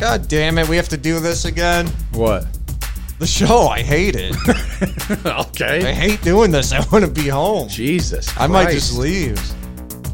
[0.00, 1.86] God damn it, we have to do this again.
[2.12, 2.46] What?
[3.18, 4.34] The show, I hate it.
[5.26, 5.86] Okay.
[5.86, 6.72] I hate doing this.
[6.72, 7.68] I want to be home.
[7.68, 8.34] Jesus.
[8.38, 8.76] I might Christ.
[8.88, 9.38] just leave.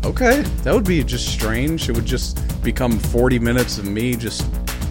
[0.04, 0.40] Okay.
[0.64, 1.88] That would be just strange.
[1.88, 4.44] It would just become 40 minutes of me just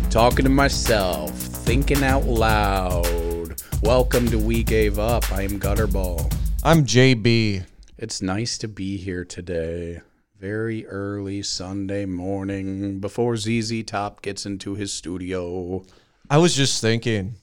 [0.10, 3.62] talking to myself, thinking out loud.
[3.82, 5.30] Welcome to We Gave Up.
[5.34, 6.32] I am Gutterball.
[6.64, 7.66] I'm JB.
[7.98, 10.00] It's nice to be here today.
[10.40, 15.86] Very early Sunday morning before ZZ Top gets into his studio.
[16.30, 17.36] I was just thinking,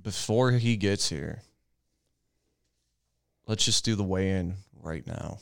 [0.00, 1.42] before he gets here,
[3.46, 5.38] let's just do the weigh in right now.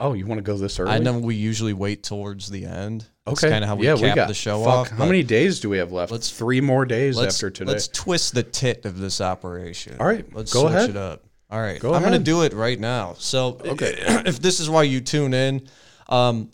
[0.00, 0.90] Oh, you want to go this early?
[0.90, 3.06] I know we usually wait towards the end.
[3.26, 3.48] Okay.
[3.48, 4.90] kind of how we yeah, cap we got the show fuck, off.
[4.90, 6.10] How many days do we have left?
[6.10, 7.72] let's- three more days let's, after today.
[7.72, 9.96] Let's twist the tit of this operation.
[10.00, 10.90] All right, Let's go switch ahead.
[10.90, 11.23] it up.
[11.50, 11.78] All right.
[11.80, 13.14] Go I'm going to do it right now.
[13.18, 13.94] So, Okay.
[14.26, 15.68] if this is why you tune in,
[16.08, 16.50] um,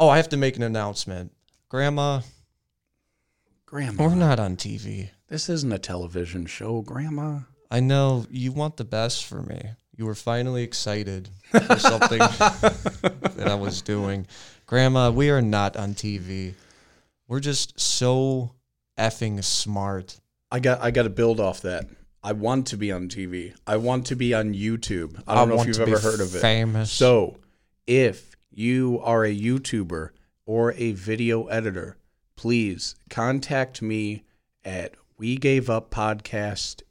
[0.00, 1.32] oh, I have to make an announcement.
[1.68, 2.20] Grandma,
[3.66, 5.08] Grandma, we're not on TV.
[5.28, 7.40] this isn't a television show, Grandma.
[7.70, 9.62] I know you want the best for me.
[9.96, 14.26] You were finally excited for something that I was doing.
[14.66, 16.54] Grandma, we are not on TV.
[17.28, 18.52] We're just so
[18.98, 20.20] effing smart.
[20.50, 21.86] I got I got to build off that.
[22.22, 23.54] I want to be on TV.
[23.66, 25.22] I want to be on YouTube.
[25.26, 26.40] I don't know if you've ever heard of it.
[26.40, 26.92] Famous.
[26.92, 27.38] So,
[27.86, 30.10] if you are a YouTuber
[30.46, 31.96] or a video editor,
[32.36, 34.24] please contact me
[34.64, 36.82] at we gave up podcast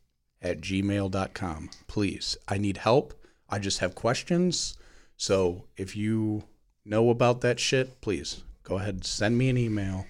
[0.42, 1.70] at gmail.com.
[1.88, 2.38] Please.
[2.48, 3.14] I need help.
[3.50, 4.78] I just have questions.
[5.18, 6.44] So if you
[6.86, 10.06] know about that shit, please go ahead and send me an email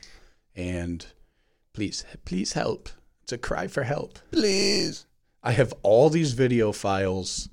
[0.56, 1.06] and
[1.74, 2.90] please, please help.
[3.24, 4.20] It's a cry for help.
[4.32, 5.06] please.
[5.44, 7.50] I have all these video files.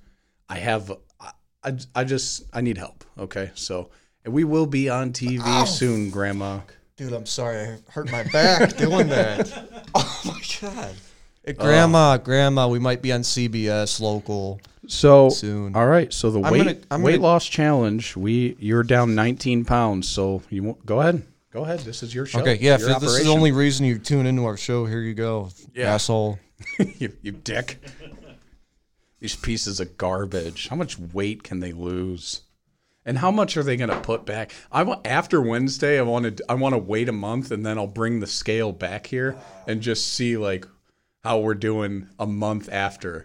[0.49, 1.31] I have, I,
[1.65, 3.05] I, I just, I need help.
[3.19, 3.51] Okay.
[3.55, 3.91] So,
[4.25, 6.61] and we will be on TV oh, soon, Grandma.
[6.97, 7.59] Dude, I'm sorry.
[7.61, 9.51] I hurt my back doing that.
[9.95, 10.95] Oh my god.
[11.45, 15.75] Hey, grandma, uh, grandma, we might be on CBS local So, soon.
[15.75, 16.13] all right.
[16.13, 20.09] So the I'm weight, gonna- I'm weight gonna- loss challenge, we, you're down 19 pounds.
[20.09, 21.23] So you won't, go ahead.
[21.51, 21.81] Go ahead.
[21.81, 22.41] This is your show.
[22.41, 25.01] Okay, yeah, if Your this is the only reason you tune into our show, here
[25.01, 25.49] you go.
[25.75, 25.95] Yeah.
[25.95, 26.39] Asshole.
[26.99, 27.81] you, you dick.
[29.21, 30.69] These pieces of garbage.
[30.69, 32.43] How much weight can they lose?
[33.05, 34.53] And how much are they going to put back?
[34.71, 35.99] I want after Wednesday.
[35.99, 36.45] I want to.
[36.49, 39.37] I want to wait a month, and then I'll bring the scale back here
[39.67, 40.67] and just see like
[41.25, 43.25] how we're doing a month after.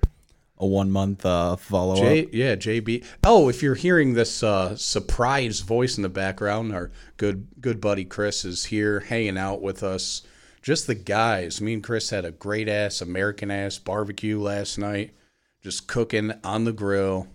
[0.58, 2.30] a one month uh, follow J, up.
[2.32, 3.04] yeah, JB.
[3.26, 8.06] Oh, if you're hearing this uh, surprise voice in the background, our good good buddy
[8.06, 10.22] Chris is here hanging out with us.
[10.64, 11.60] Just the guys.
[11.60, 15.14] Me and Chris had a great ass American ass barbecue last night,
[15.62, 17.28] just cooking on the grill.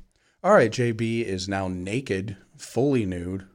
[0.43, 3.47] All right, JB is now naked, fully nude.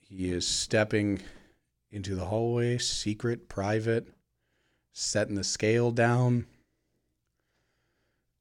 [0.00, 1.20] He is stepping
[1.92, 4.08] into the hallway, secret, private,
[4.92, 6.46] setting the scale down.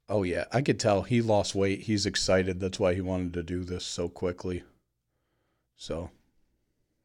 [0.10, 1.82] Oh yeah, I could tell he lost weight.
[1.82, 2.60] He's excited.
[2.60, 4.64] That's why he wanted to do this so quickly.
[5.76, 6.10] So,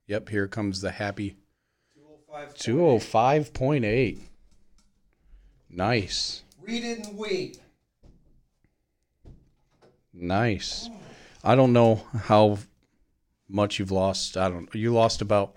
[0.07, 1.37] yep, here comes the happy
[2.55, 4.19] 205.8.
[5.71, 6.43] Nice.
[6.65, 7.61] We didn't wait.
[10.13, 10.89] Nice.
[11.45, 12.59] I don't know how
[13.49, 14.37] much you've lost.
[14.37, 15.55] I don't you lost about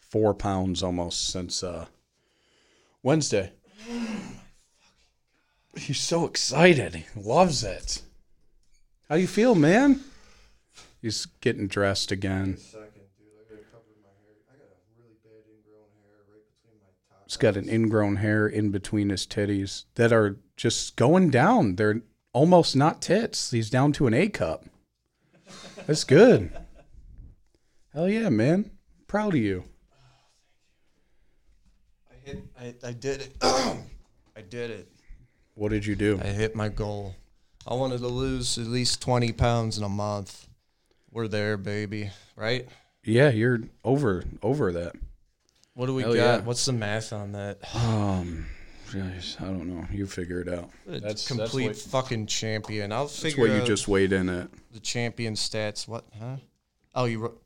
[0.00, 1.86] 4 pounds almost since uh
[3.02, 3.52] Wednesday.
[5.76, 6.94] He's so excited.
[6.94, 8.02] He loves it.
[9.08, 10.00] How you feel, man?
[11.00, 12.58] He's getting dressed again.
[17.30, 21.76] He's got an ingrown hair in between his titties that are just going down.
[21.76, 22.02] They're
[22.32, 23.52] almost not tits.
[23.52, 24.64] He's down to an A cup.
[25.86, 26.50] That's good.
[27.94, 28.72] Hell yeah, man.
[29.06, 29.62] Proud of you.
[32.10, 33.36] I hit I, I did it.
[33.42, 34.88] I did it.
[35.54, 36.18] What did you do?
[36.20, 37.14] I hit my goal.
[37.64, 40.48] I wanted to lose at least 20 pounds in a month.
[41.12, 42.10] We're there, baby.
[42.34, 42.68] Right?
[43.04, 44.96] Yeah, you're over over that.
[45.74, 46.20] What do we Hell got?
[46.20, 46.40] yeah.
[46.40, 47.58] What's the math on that?
[47.74, 48.46] Um,
[48.90, 49.86] jeez, I don't know.
[49.90, 50.70] You figure it out.
[50.86, 52.92] That's That's complete That's fucking champion.
[52.92, 54.48] I'll what, that's figure what you out just weighed in at.
[54.72, 55.86] the champion stats.
[55.88, 56.04] What?
[56.18, 56.36] Huh?
[56.94, 57.42] Oh, you wrote.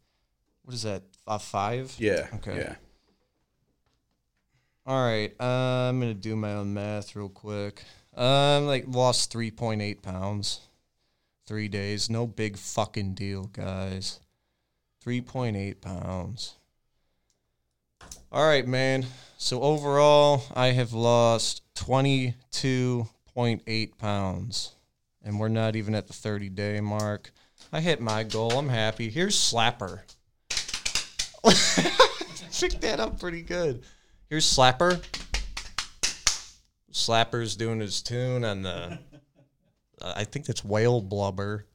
[0.65, 1.03] What is that?
[1.27, 1.95] A five?
[1.99, 2.27] Yeah.
[2.37, 2.57] Okay.
[2.57, 2.75] Yeah.
[4.87, 5.33] All right.
[5.41, 7.83] Uh, I'm gonna do my own math real quick.
[8.15, 10.61] Um, like lost three point eight pounds,
[11.47, 12.09] three days.
[12.11, 14.21] No big fucking deal, guys.
[15.01, 16.57] Three point eight pounds.
[18.33, 19.07] All right, man.
[19.39, 24.73] So overall, I have lost twenty two point eight pounds,
[25.23, 27.33] and we're not even at the thirty day mark.
[27.73, 28.53] I hit my goal.
[28.59, 29.11] I'm happy.
[29.11, 30.01] Here's Slapper.
[32.61, 33.83] Picked that up pretty good.
[34.31, 35.03] Here's Slapper.
[36.93, 38.99] Slapper's doing his tune on the.
[40.01, 41.67] I think that's whale blubber.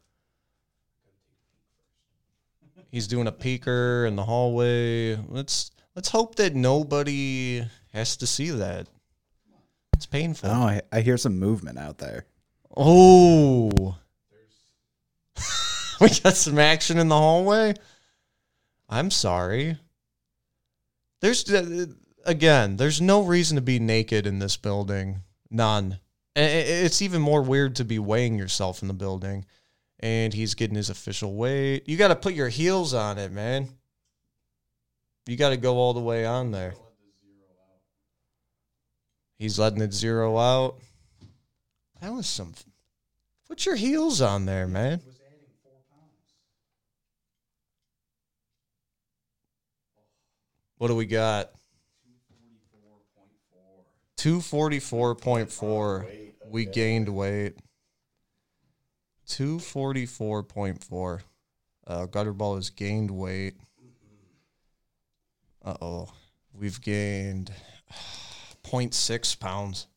[2.92, 5.16] He's doing a peeker in the hallway.
[5.28, 7.62] Let's let's hope that nobody
[7.92, 8.88] has to see that.
[9.98, 10.50] It's painful.
[10.50, 12.26] Oh, I, I hear some movement out there.
[12.74, 13.98] Oh.
[16.00, 17.74] we got some action in the hallway.
[18.88, 19.78] I'm sorry.
[21.20, 21.88] There's uh,
[22.24, 25.24] again, there's no reason to be naked in this building.
[25.52, 26.00] None.
[26.34, 29.44] It's even more weird to be weighing yourself in the building.
[30.00, 31.90] And he's getting his official weight.
[31.90, 33.68] You got to put your heels on it, man.
[35.30, 36.74] You got to go all the way on there.
[39.38, 40.80] He's letting it zero out.
[42.02, 42.56] That was some.
[43.48, 45.02] Put your heels on there, man.
[50.80, 51.52] What do we got?
[54.18, 56.32] 244.4.
[56.48, 57.56] We gained weight.
[59.28, 61.22] 244.4.
[61.86, 63.58] Uh, Gutterball has gained weight.
[65.64, 66.14] Uh oh.
[66.54, 67.52] We've gained
[68.64, 69.88] 0.6 pounds.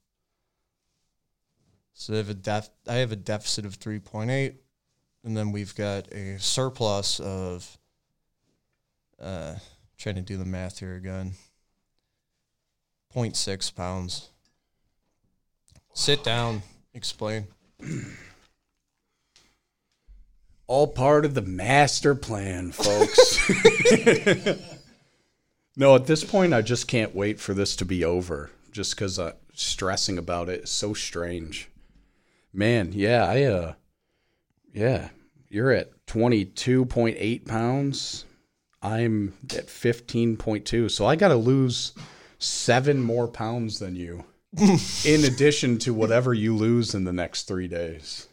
[1.94, 4.54] So I have a def- I have a deficit of 3.8
[5.24, 7.78] and then we've got a surplus of
[9.20, 9.54] uh
[9.96, 11.32] trying to do the math here again.
[13.14, 14.30] 0.6 pounds.
[15.94, 16.62] Sit down,
[16.94, 17.46] explain.
[20.66, 23.38] All part of the master plan, folks.
[25.76, 28.50] no, at this point, I just can't wait for this to be over.
[28.70, 31.68] Just because uh, stressing about it is so strange.
[32.52, 33.74] Man, yeah, I uh,
[34.72, 35.08] yeah,
[35.48, 38.24] you're at twenty two point eight pounds.
[38.82, 41.92] I'm at fifteen point two, so I got to lose
[42.38, 44.24] seven more pounds than you,
[45.04, 48.26] in addition to whatever you lose in the next three days.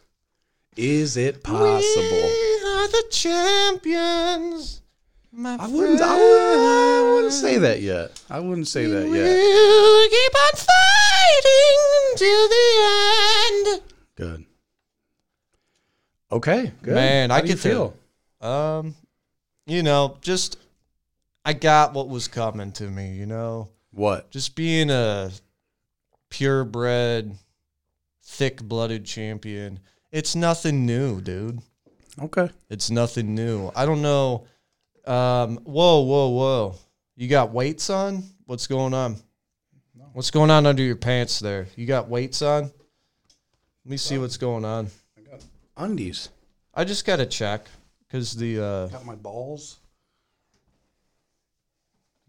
[0.76, 2.10] Is it possible?
[2.10, 4.79] We are the champions.
[5.32, 6.60] My I wouldn't, I wouldn't.
[6.60, 8.20] I wouldn't say that yet.
[8.28, 9.12] I wouldn't say that yet.
[9.12, 11.80] We'll keep on fighting
[12.10, 13.82] until the end.
[14.16, 14.44] Good.
[16.32, 16.72] Okay.
[16.82, 16.94] Good.
[16.94, 17.94] Man, How I do you feel.
[18.40, 18.94] Um,
[19.66, 20.58] you know, just
[21.44, 23.12] I got what was coming to me.
[23.14, 24.30] You know, What?
[24.30, 25.30] just being a
[26.28, 27.32] purebred,
[28.22, 29.78] thick-blooded champion.
[30.10, 31.60] It's nothing new, dude.
[32.20, 32.50] Okay.
[32.68, 33.70] It's nothing new.
[33.76, 34.46] I don't know.
[35.10, 36.74] Um, whoa, whoa, whoa!
[37.16, 38.22] You got weights on?
[38.46, 39.16] What's going on?
[40.12, 41.66] What's going on under your pants there?
[41.76, 42.64] You got weights on?
[42.64, 42.72] Let
[43.84, 44.88] me see what's going on.
[45.16, 45.40] I got
[45.76, 46.28] undies.
[46.74, 47.66] I just got to check
[48.06, 49.78] because the uh, Got my balls.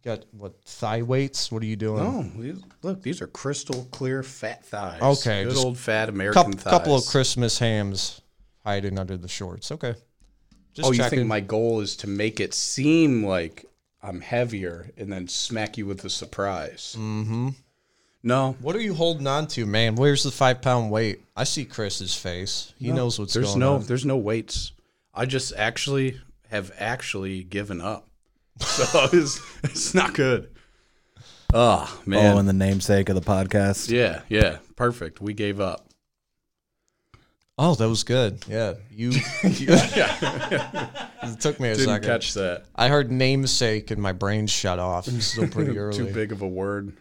[0.03, 1.51] got what thigh weights?
[1.51, 2.01] What are you doing?
[2.03, 5.01] Oh, these, look, these are crystal clear fat thighs.
[5.01, 6.71] Okay, Good old fat American Coup- thighs.
[6.71, 8.21] couple of Christmas hams
[8.63, 9.71] hiding under the shorts.
[9.71, 9.95] Okay.
[10.73, 11.19] Just oh, you checking.
[11.19, 13.65] think my goal is to make it seem like
[14.01, 16.95] I'm heavier and then smack you with a surprise?
[16.97, 17.49] mm-hmm.
[18.23, 18.55] No.
[18.61, 19.95] What are you holding on to, man?
[19.95, 21.21] Where's the five pound weight?
[21.35, 22.73] I see Chris's face.
[22.77, 23.79] He No, knows what's there's going no on.
[23.79, 24.71] there's no there's no weights.
[25.13, 28.07] I just actually have actually given up.
[28.61, 30.49] So it's it's not good.
[31.53, 32.35] Oh man.
[32.35, 33.89] Oh, and the namesake of the podcast.
[33.89, 34.57] yeah, yeah.
[34.75, 35.19] Perfect.
[35.19, 35.87] We gave up.
[37.63, 38.43] Oh, that was good.
[38.47, 39.11] Yeah, you.
[39.11, 39.21] you-
[39.69, 42.07] it took me a Didn't second.
[42.07, 42.65] catch that.
[42.75, 45.07] I heard namesake and my brain shut off.
[45.07, 45.97] It's still pretty early.
[45.97, 46.97] Too big of a word.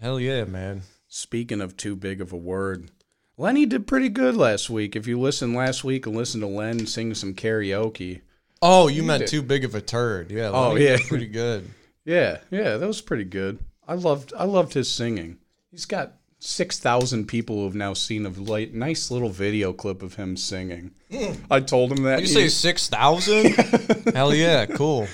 [0.00, 0.82] Hell yeah, man.
[1.08, 2.90] Speaking of too big of a word,
[3.36, 4.96] Lenny did pretty good last week.
[4.96, 8.22] If you listened last week and listened to Len sing some karaoke,
[8.62, 9.28] Oh, you meant did.
[9.28, 10.30] too big of a turd.
[10.30, 10.50] Yeah.
[10.54, 10.96] Oh, yeah.
[11.06, 11.68] pretty good.
[12.06, 13.58] yeah, yeah, that was pretty good.
[13.86, 15.36] I loved I loved his singing.
[15.70, 16.14] He's got
[16.46, 20.36] six thousand people who have now seen a light, nice little video clip of him
[20.36, 20.92] singing.
[21.10, 21.32] Hmm.
[21.50, 22.20] I told him that.
[22.20, 23.54] You he- say six thousand?
[24.14, 25.08] Hell yeah, cool,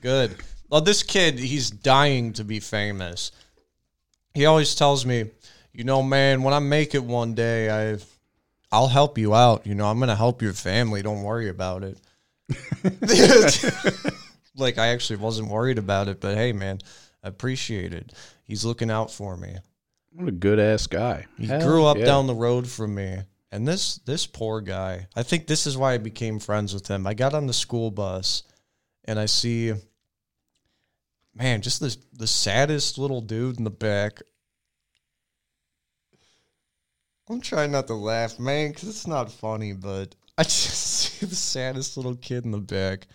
[0.00, 0.36] good.
[0.68, 3.32] Well, this kid, he's dying to be famous.
[4.34, 5.30] He always tells me,
[5.72, 7.98] you know, man, when I make it one day, I,
[8.70, 9.66] I'll help you out.
[9.66, 11.02] You know, I'm gonna help your family.
[11.02, 11.98] Don't worry about it.
[14.56, 16.78] like I actually wasn't worried about it, but hey, man,
[17.22, 18.12] I appreciate it.
[18.44, 19.56] He's looking out for me.
[20.14, 21.26] What a good ass guy.
[21.38, 22.04] He Hell grew up yeah.
[22.04, 23.18] down the road from me.
[23.50, 27.06] And this this poor guy, I think this is why I became friends with him.
[27.06, 28.44] I got on the school bus
[29.04, 29.74] and I see
[31.34, 34.22] man, just this the saddest little dude in the back.
[37.28, 41.36] I'm trying not to laugh, man, cuz it's not funny, but I just see the
[41.36, 43.06] saddest little kid in the back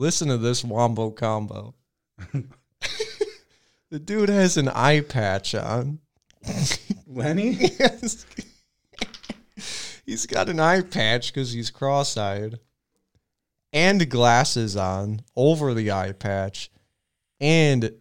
[0.00, 1.74] Listen to this wombo combo.
[3.90, 5.98] the dude has an eye patch on.
[7.06, 7.58] Lenny?
[7.78, 8.26] Yes.
[10.06, 12.58] he's got an eye patch because he's cross eyed
[13.72, 16.70] and glasses on over the eye patch.
[17.40, 17.92] And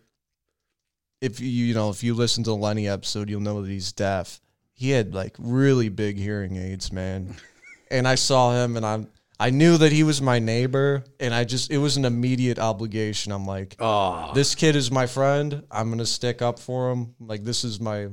[1.22, 3.91] if you, you know, if you listen to the Lenny episode, you'll know that he's
[3.91, 4.41] deaf.
[4.74, 7.36] He had like really big hearing aids, man.
[7.91, 9.08] and I saw him and I'm,
[9.39, 13.31] I knew that he was my neighbor and I just, it was an immediate obligation.
[13.31, 15.63] I'm like, Oh, this kid is my friend.
[15.72, 17.15] I'm gonna stick up for him.
[17.19, 18.08] Like this is my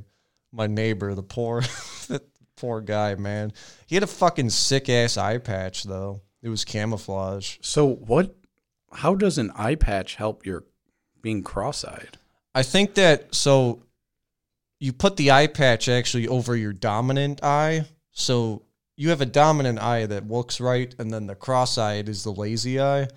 [0.52, 1.60] my neighbor, the poor
[2.08, 2.22] the
[2.56, 3.52] poor guy, man.
[3.86, 6.22] He had a fucking sick ass eye patch though.
[6.42, 7.58] It was camouflage.
[7.60, 8.34] so what?
[8.92, 10.64] How does an eye patch help your
[11.20, 12.18] being cross-eyed?
[12.54, 13.82] I think that so
[14.78, 17.86] you put the eye patch actually over your dominant eye.
[18.12, 18.62] So
[18.96, 22.32] you have a dominant eye that looks right, and then the cross eyed is the
[22.32, 23.08] lazy eye.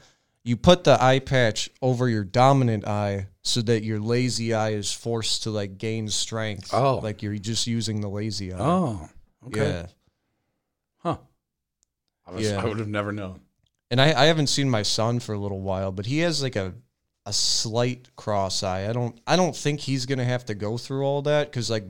[0.49, 4.91] You put the eye patch over your dominant eye so that your lazy eye is
[4.91, 6.73] forced to like gain strength.
[6.73, 6.97] Oh.
[7.03, 8.57] Like you're just using the lazy eye.
[8.59, 9.07] Oh,
[9.45, 9.59] okay.
[9.59, 9.85] Yeah.
[11.03, 11.17] Huh.
[12.25, 12.59] I, was, Yeah.
[12.59, 13.41] I would have never known.
[13.91, 16.55] And I, I haven't seen my son for a little while, but he has like
[16.55, 16.73] a
[17.27, 18.89] a slight cross eye.
[18.89, 21.85] I don't I don't think he's gonna have to go through all that because like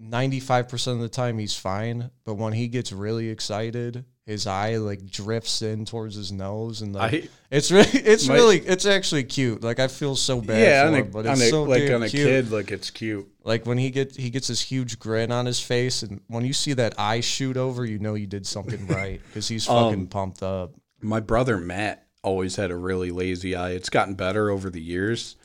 [0.00, 2.10] ninety five percent of the time he's fine.
[2.24, 6.94] But when he gets really excited, his eye like drifts in towards his nose, and
[6.94, 9.62] like, I it's really it's My- really it's actually cute.
[9.62, 12.02] Like I feel so bad yeah, for a, him, but it's a, so like on
[12.02, 12.26] a cute.
[12.26, 13.28] kid, like it's cute.
[13.44, 16.52] Like when he get he gets this huge grin on his face, and when you
[16.54, 20.06] see that eye shoot over, you know you did something right because he's Um, fucking
[20.08, 20.72] pumped up.
[21.02, 23.72] My brother Matt always had a really lazy eye.
[23.72, 25.36] It's gotten better over the years,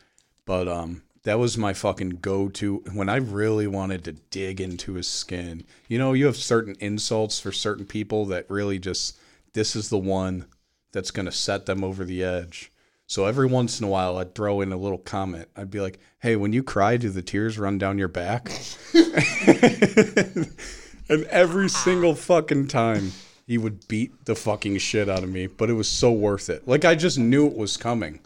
[0.45, 5.07] but um, that was my fucking go-to when I really wanted to dig into his
[5.07, 5.63] skin.
[5.87, 9.15] You know, you have certain insults for certain people that really just
[9.53, 10.47] this is the one
[10.91, 12.71] that's gonna set them over the edge.
[13.05, 15.49] So every once in a while, I'd throw in a little comment.
[15.55, 18.51] I'd be like, "Hey, when you cry, do the tears run down your back?"
[21.07, 23.11] and every single fucking time,
[23.45, 25.45] he would beat the fucking shit out of me.
[25.45, 26.67] But it was so worth it.
[26.67, 28.19] Like I just knew it was coming.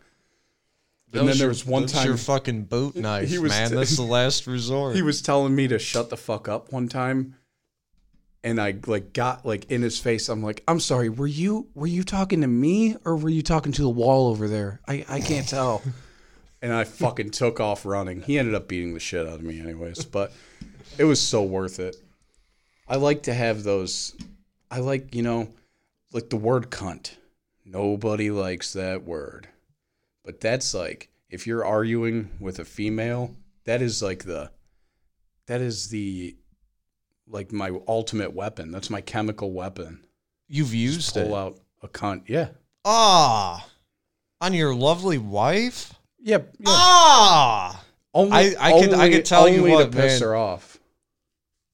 [1.13, 3.69] And then there was one time your fucking boot knife, he was man.
[3.69, 4.95] t- That's the last resort.
[4.95, 7.35] he was telling me to shut the fuck up one time
[8.43, 11.87] and i like got like in his face i'm like i'm sorry were you were
[11.87, 14.81] you talking to me or were you talking to the wall over there?
[14.87, 15.81] I i can't tell.
[16.61, 18.21] And i fucking took off running.
[18.21, 20.31] He ended up beating the shit out of me anyways but
[20.97, 21.95] it was so worth it.
[22.87, 24.13] I like to have those
[24.71, 25.49] i like you know
[26.11, 27.15] like the word cunt.
[27.65, 29.47] Nobody likes that word
[30.23, 34.51] but that's like if you're arguing with a female that is like the
[35.47, 36.35] that is the
[37.27, 38.71] like my ultimate weapon.
[38.71, 40.05] That's my chemical weapon.
[40.47, 41.25] You've used it.
[41.27, 42.23] Pull out a cunt.
[42.27, 42.49] Yeah.
[42.85, 43.65] Ah,
[44.41, 45.93] on your lovely wife.
[46.19, 46.55] Yep.
[46.59, 46.65] Yeah.
[46.67, 50.27] Ah, Only, I- I could- I could tell you only what, to piss man.
[50.29, 50.77] her off.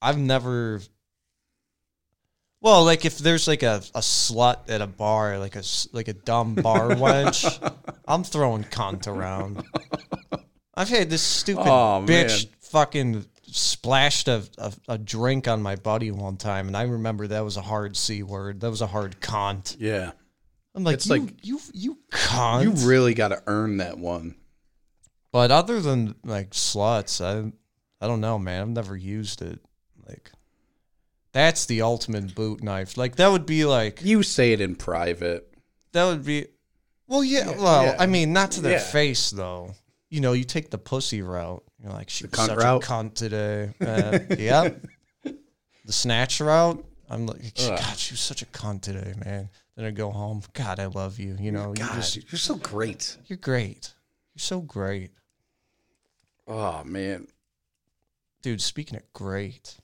[0.01, 0.81] I've never.
[2.61, 5.63] Well, like if there's like a, a slut at a bar, like a
[5.93, 7.73] like a dumb bar wench,
[8.07, 9.63] I'm throwing cunt around.
[10.75, 12.53] I've had this stupid Aw, bitch man.
[12.61, 17.43] fucking splashed a, a, a drink on my buddy one time, and I remember that
[17.45, 18.59] was a hard c word.
[18.61, 19.75] That was a hard cunt.
[19.79, 20.11] Yeah.
[20.75, 22.63] I'm like, It's you, like- you, you cunt.
[22.63, 24.35] You really got to earn that one.
[25.31, 27.51] But other than like sluts, I
[28.03, 28.61] I don't know, man.
[28.61, 29.59] I've never used it.
[30.07, 30.31] Like
[31.31, 32.97] that's the ultimate boot knife.
[32.97, 35.47] Like that would be like You say it in private.
[35.93, 36.47] that would be
[37.07, 37.95] Well, yeah, well, yeah.
[37.99, 38.83] I mean, not to their Yeah.
[38.83, 39.73] face though.
[40.09, 41.63] You know, you take the pussy route.
[41.81, 42.83] You're like, she was cunt such route?
[42.83, 43.73] a cunt today.
[43.81, 44.81] Uh, yep.
[45.23, 46.83] The snatch route.
[47.09, 47.55] I'm like.
[47.55, 49.49] God, she was such a cunt today, man.
[49.75, 50.41] Then I go home.
[50.53, 51.37] God, I love you.
[51.39, 53.17] You know, you God, just, you're so great.
[53.27, 53.93] you're great.
[54.35, 55.11] You're so great,
[56.47, 57.27] Oh man.
[58.41, 58.61] dude.
[58.61, 59.77] Speaking of great,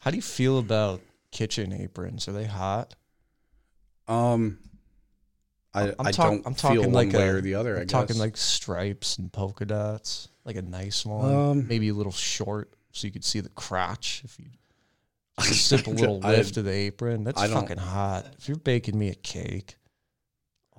[0.00, 2.28] how do you feel about kitchen aprons?
[2.28, 2.94] Are they hot?
[4.08, 4.58] Um
[5.72, 7.76] I, I'm I talk- don't I'm feel talking one like way a- or the other,
[7.76, 7.92] I I'm guess.
[7.92, 12.72] talking like stripes and polka dots, like a nice one, Um, maybe a little short
[12.92, 14.46] so you could see the crotch if you
[15.40, 17.22] just a simple little I- lift of the apron.
[17.24, 18.26] That's I don't- fucking hot.
[18.38, 19.76] If you're baking me a cake,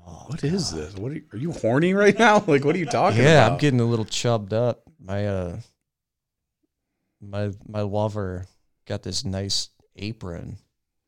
[0.05, 0.93] oh, What is this?
[0.95, 2.39] What are you, are you horny right now?
[2.47, 3.51] Like what are you talking yeah, about?
[3.53, 4.81] I'm getting a little chubbed up.
[4.99, 5.59] My uh,
[7.21, 8.45] my my lover
[8.85, 10.57] got this nice apron,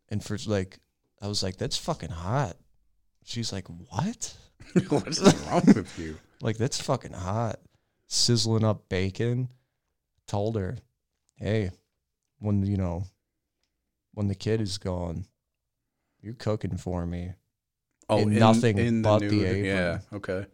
[0.10, 0.80] and for like,
[1.22, 2.56] I was like, that's fucking hot.
[3.24, 4.36] She's like, what?
[4.90, 6.18] What's wrong with you?
[6.42, 7.62] Like that's fucking hot.
[8.08, 9.48] Sizzling up bacon.
[10.28, 10.76] Told her,
[11.38, 11.72] hey,
[12.40, 13.06] when you know,
[14.14, 15.26] when the kid is gone,
[16.22, 17.32] you're cooking for me.
[18.10, 19.46] Oh, and nothing in but the nude.
[19.46, 19.64] apron.
[19.66, 20.00] Yeah.
[20.12, 20.46] Okay.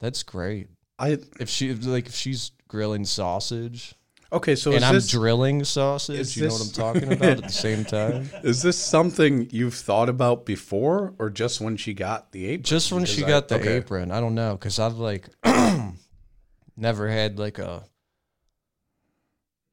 [0.00, 0.66] That's great.
[0.98, 3.94] I If she like if she's grilling sausage
[4.32, 4.54] okay.
[4.54, 7.84] So and I'm this drilling sausage, you know what I'm talking about at the same
[7.84, 8.28] time.
[8.42, 12.62] is this something you've thought about before, or just when she got the apron?
[12.64, 13.76] Just when she I- got the okay.
[13.76, 15.28] apron, I don't know because I've like
[16.76, 17.84] never had like a.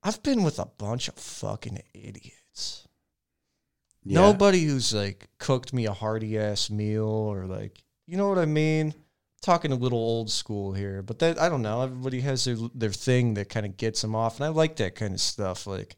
[0.03, 2.88] I've been with a bunch of fucking idiots.
[4.03, 4.19] Yeah.
[4.19, 8.45] Nobody who's like cooked me a hearty ass meal or like you know what I
[8.45, 8.93] mean.
[9.43, 11.81] Talking a little old school here, but that I don't know.
[11.81, 14.95] Everybody has their their thing that kind of gets them off, and I like that
[14.95, 15.67] kind of stuff.
[15.67, 15.97] Like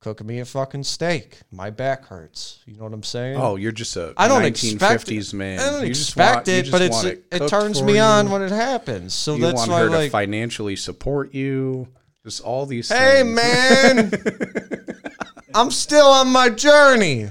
[0.00, 2.58] cooking me a fucking steak, my back hurts.
[2.66, 3.36] You know what I'm saying?
[3.36, 5.60] Oh, you're just a I don't expect 1950s man.
[5.60, 8.00] I don't You just expect want- it, but it's want it, turns me you.
[8.00, 9.14] on when it happens.
[9.14, 11.86] So You that's want why, her to like, financially support you.
[12.24, 12.88] Just all these.
[12.88, 13.34] hey things.
[13.36, 14.10] man,
[15.54, 17.28] I'm still on my journey.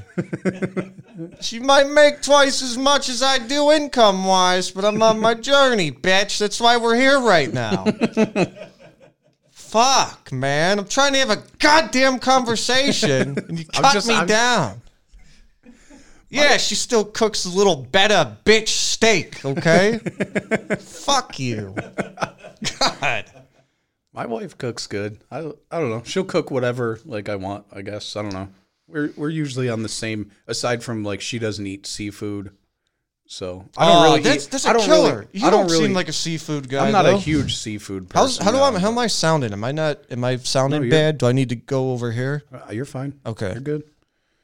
[1.41, 5.33] she might make twice as much as I do income wise, but I'm on my
[5.33, 6.37] journey, bitch.
[6.39, 7.85] That's why we're here right now.
[9.51, 10.79] Fuck, man.
[10.79, 14.81] I'm trying to have a goddamn conversation, and you I'm cut just- me I'm- down.
[16.33, 19.97] Yeah, she still cooks a little better bitch steak, okay?
[20.79, 21.75] Fuck you.
[22.79, 23.25] God.
[24.13, 25.19] My wife cooks good.
[25.31, 25.39] I,
[25.71, 26.01] I don't know.
[26.05, 27.65] She'll cook whatever like I want.
[27.71, 28.49] I guess I don't know.
[28.87, 30.31] We're we're usually on the same.
[30.47, 32.51] Aside from like she doesn't eat seafood,
[33.25, 34.19] so I don't Oh, really.
[34.21, 35.15] that's, eat, that's I don't killer.
[35.19, 35.85] Really, you I don't, don't really.
[35.85, 36.87] seem like a seafood guy.
[36.87, 37.15] I'm not though.
[37.15, 38.77] a huge seafood How's, how do I?
[38.79, 39.53] How am I sounding?
[39.53, 39.99] Am I not?
[40.11, 41.19] Am I sounding No, bad?
[41.19, 42.43] Do I need to go over here?
[42.51, 43.17] Uh, You're fine.
[43.25, 43.53] Okay.
[43.53, 43.83] You're good.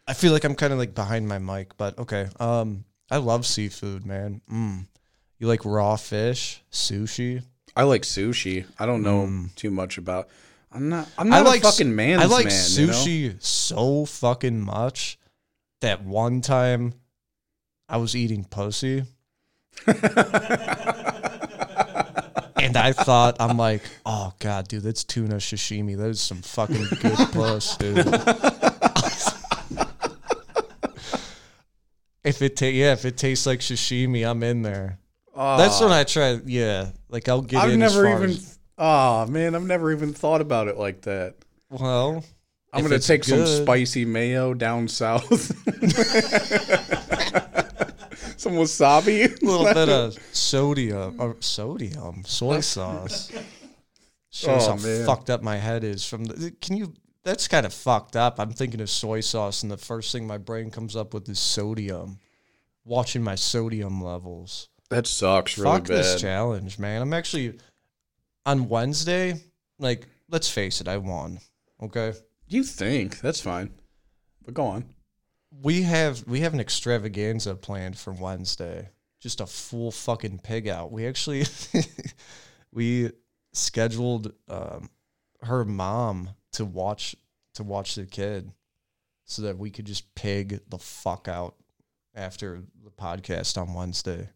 [0.07, 2.29] I feel like I'm kind of like behind my mic, but okay.
[2.39, 4.39] Um, I love seafood, man.
[4.50, 4.86] Mm.
[5.39, 7.44] You like raw fish, sushi?
[7.77, 8.66] I like sushi.
[8.79, 10.29] I don't know too much about.
[10.72, 11.07] I'm not.
[11.16, 11.46] I'm not Mm.
[11.46, 12.20] I like a fucking man.
[12.20, 12.66] I like man.
[12.72, 12.94] you know?
[12.94, 15.20] sushi so fucking much
[15.81, 16.96] that one time
[17.87, 19.05] I was eating pussy.
[19.85, 19.96] and
[22.75, 25.96] I thought I'm like, oh god, dude, that's tuna sashimi.
[25.98, 28.00] That is some fucking good puss, dude.
[32.24, 34.98] if it ta- yeah, if it tastes like sashimi, I'm in there.
[35.37, 36.00] That's when ah.
[36.00, 36.39] I try.
[36.45, 38.31] Yeah, like I'll get I've never even.
[38.31, 41.35] as- Oh man, I've never even thought about it like that.
[41.69, 42.23] well,
[42.71, 45.25] I'm gonna take some spicy mayo down south.
[48.37, 49.41] some wasabi.
[49.41, 53.31] a little bit of sodium or sodium soy sauce.
[54.29, 55.05] Shows Oh, how man.
[55.05, 56.51] fucked up my head is from the.
[56.61, 56.93] Can you?
[57.23, 58.39] That's kind of fucked up.
[58.39, 61.39] I'm thinking of soy sauce, and the first thing my brain comes up with is
[61.39, 62.19] sodium.
[62.85, 64.69] Watching my sodium levels.
[64.89, 67.01] That sucks really Fuck this challenge, man.
[67.01, 67.59] I'm actually
[68.45, 69.41] on Wednesday.
[69.79, 71.39] Like, let's face it, I won.
[71.81, 72.13] Okay.
[72.47, 73.71] You think that's fine,
[74.45, 74.85] but go on.
[75.61, 78.89] we have we have an extravaganza planned for Wednesday.
[79.19, 80.91] Just a full fucking pig out.
[80.91, 81.43] We actually
[82.71, 83.11] we
[83.51, 84.89] scheduled um,
[85.41, 87.15] her mom to watch
[87.55, 88.51] to watch the kid
[89.25, 91.55] so that we could just pig the fuck out
[92.15, 94.29] after the podcast on Wednesday.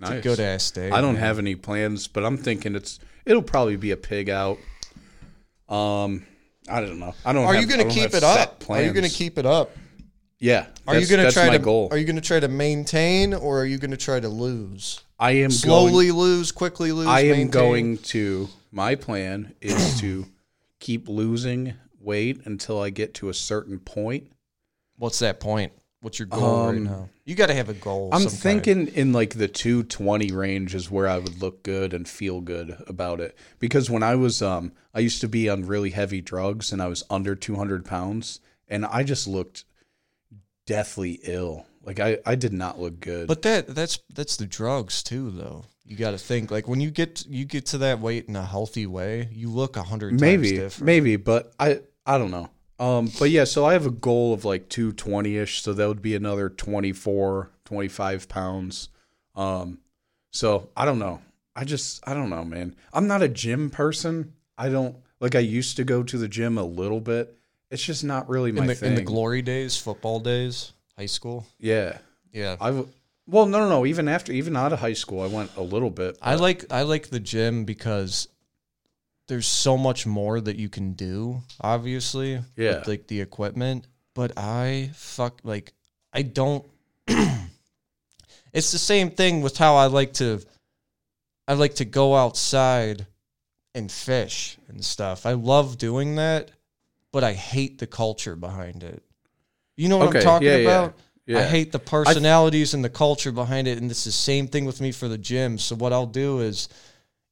[0.00, 0.90] It's a good ass day.
[0.90, 1.22] I don't man.
[1.22, 4.58] have any plans, but I'm thinking it's it'll probably be a pig out.
[5.68, 6.26] Um,
[6.68, 7.14] I don't know.
[7.24, 7.44] I don't.
[7.44, 8.64] Are have, you going to keep it up?
[8.68, 9.70] Are you going to keep it up?
[10.38, 10.66] Yeah.
[10.86, 11.88] Are you going to try to goal?
[11.90, 15.02] Are you going to try to maintain or are you going to try to lose?
[15.18, 17.06] I am Slowly Going, lose, quickly lose.
[17.06, 17.50] I am maintain?
[17.50, 18.48] going to.
[18.72, 20.26] My plan is to
[20.78, 24.32] keep losing weight until I get to a certain point.
[24.96, 25.72] What's that point?
[26.02, 27.08] What's your goal right Um, now?
[27.26, 28.08] You got to have a goal.
[28.12, 28.40] I'm some kind.
[28.64, 32.76] thinking in like the 220 range is where I would look good and feel good
[32.86, 33.36] about it.
[33.58, 36.88] Because when I was, um, I used to be on really heavy drugs and I
[36.88, 39.64] was under 200 pounds and I just looked
[40.66, 41.66] deathly ill.
[41.84, 43.26] Like I, I did not look good.
[43.28, 45.64] But that that's that's the drugs too, though.
[45.84, 48.44] You got to think like when you get you get to that weight in a
[48.44, 50.86] healthy way, you look a hundred times maybe, different.
[50.86, 52.48] maybe, but I, I don't know.
[52.80, 55.62] Um, but yeah, so I have a goal of like 220 ish.
[55.62, 58.88] So that would be another 24, 25 pounds.
[59.36, 59.78] Um,
[60.32, 61.20] so I don't know.
[61.54, 62.74] I just, I don't know, man.
[62.92, 64.32] I'm not a gym person.
[64.56, 67.36] I don't like, I used to go to the gym a little bit.
[67.70, 68.88] It's just not really my in the thing.
[68.90, 71.46] in the glory days, football days, high school.
[71.58, 71.98] yeah.
[72.32, 72.86] Yeah, I've,
[73.26, 73.86] well, no, no, no.
[73.86, 76.16] Even after, even out of high school, I went a little bit.
[76.22, 78.28] I like I like the gym because
[79.30, 81.40] there's so much more that you can do.
[81.60, 82.78] Obviously, Yeah.
[82.80, 83.86] with like the equipment.
[84.12, 85.72] But I fuck like
[86.12, 86.66] I don't.
[88.52, 90.40] it's the same thing with how I like to.
[91.46, 93.06] I like to go outside
[93.72, 95.26] and fish and stuff.
[95.26, 96.50] I love doing that,
[97.12, 99.02] but I hate the culture behind it.
[99.76, 100.84] You know what Okay, I'm talking yeah, yeah.
[100.84, 100.94] about?
[101.32, 104.80] I hate the personalities and the culture behind it, and it's the same thing with
[104.80, 105.58] me for the gym.
[105.58, 106.68] So what I'll do is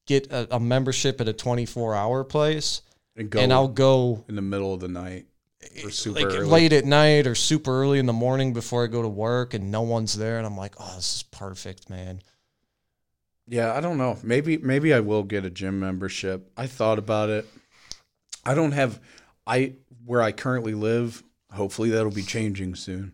[0.09, 2.83] get a, a membership at a 24 hour place,
[3.15, 5.27] And go and I'll go in the middle of the night
[5.85, 6.47] or super like early.
[6.47, 9.71] late at night or super early in the morning before I go to work, and
[9.71, 12.23] no one's there, and I'm like, oh, this is perfect, man.
[13.47, 14.19] Yeah, I don't know.
[14.23, 16.51] Maybe maybe I will get a gym membership.
[16.57, 17.47] I thought about it.
[18.45, 19.01] I don't have
[19.47, 21.23] I where I currently live.
[21.53, 23.13] Hopefully that'll be changing soon.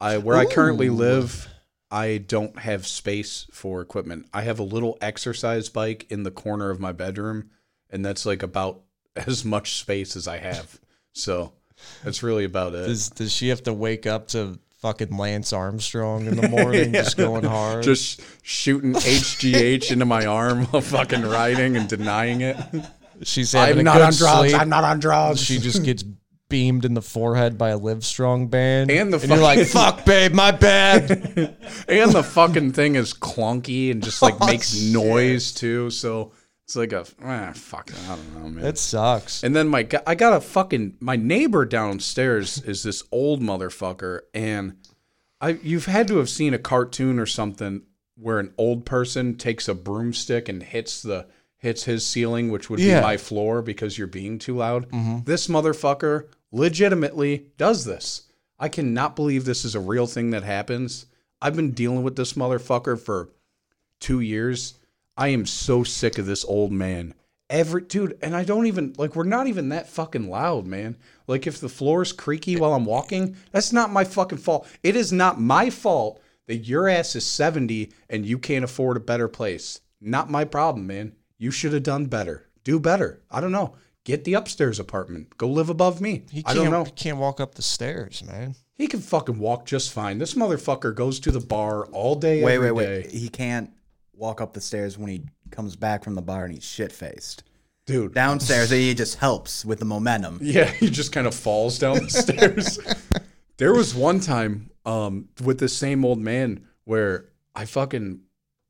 [0.00, 1.48] I where I currently live,
[1.92, 4.26] I don't have space for equipment.
[4.32, 7.50] I have a little exercise bike in the corner of my bedroom,
[7.90, 8.80] and that's like about
[9.16, 10.80] as much space as I have.
[11.12, 11.52] So
[12.02, 12.86] that's really about it.
[12.86, 17.18] Does does she have to wake up to fucking Lance Armstrong in the morning, just
[17.18, 17.84] going hard?
[17.84, 22.56] Just shooting HGH into my arm while fucking riding and denying it.
[23.22, 24.50] She's having I'm a not good on drugs.
[24.50, 24.60] sleep.
[24.60, 25.40] I'm not on drugs.
[25.40, 26.02] she just gets
[26.52, 30.32] beamed in the forehead by a Livestrong band, And the you're like, fucking- "Fuck, babe,
[30.34, 31.10] my bad."
[31.88, 34.92] and the fucking thing is clunky and just like Oh, makes shit.
[34.92, 35.88] noise too.
[35.88, 36.32] So
[36.66, 37.90] it's like a ah, fuck.
[38.06, 38.62] I don't know, man.
[38.62, 39.42] That sucks.
[39.42, 44.76] and then my I got a fucking my neighbor downstairs is this old motherfucker, and
[45.40, 47.82] I you've had to have seen a cartoon or something
[48.16, 52.78] where an old person takes a broomstick and hits the hits his ceiling, which would
[52.80, 52.98] Yeah.
[53.00, 54.86] be my floor because you're being too loud.
[55.24, 58.28] This motherfucker legitimately does this.
[58.58, 61.06] I cannot believe this is a real thing that happens.
[61.40, 63.30] I've been dealing with this motherfucker for
[63.98, 64.74] two years.
[65.16, 67.14] I am so sick of this old man.
[67.50, 70.96] Every dude, and I don't even like we're not even that fucking loud, man.
[71.26, 74.68] Like if the floor's creaky while I'm walking, that's not my fucking fault.
[74.82, 79.00] It is not my fault that your ass is 70 and you can't afford a
[79.00, 79.80] better place.
[80.00, 81.14] Not my problem, man.
[81.36, 82.48] You should have done better.
[82.64, 83.20] Do better.
[83.30, 83.74] I don't know.
[84.04, 85.36] Get the upstairs apartment.
[85.38, 86.24] Go live above me.
[86.30, 86.84] He I can't, don't know.
[86.84, 88.56] He can't walk up the stairs, man.
[88.74, 90.18] He can fucking walk just fine.
[90.18, 93.10] This motherfucker goes to the bar all day, Wait, every wait, wait.
[93.10, 93.16] day.
[93.18, 93.70] He can't
[94.12, 97.44] walk up the stairs when he comes back from the bar and he's shit faced.
[97.86, 100.38] Dude, Downstairs, he just helps with the momentum.
[100.42, 102.78] Yeah, he just kind of falls down the stairs.
[103.58, 108.20] There was one time um, with the same old man where I fucking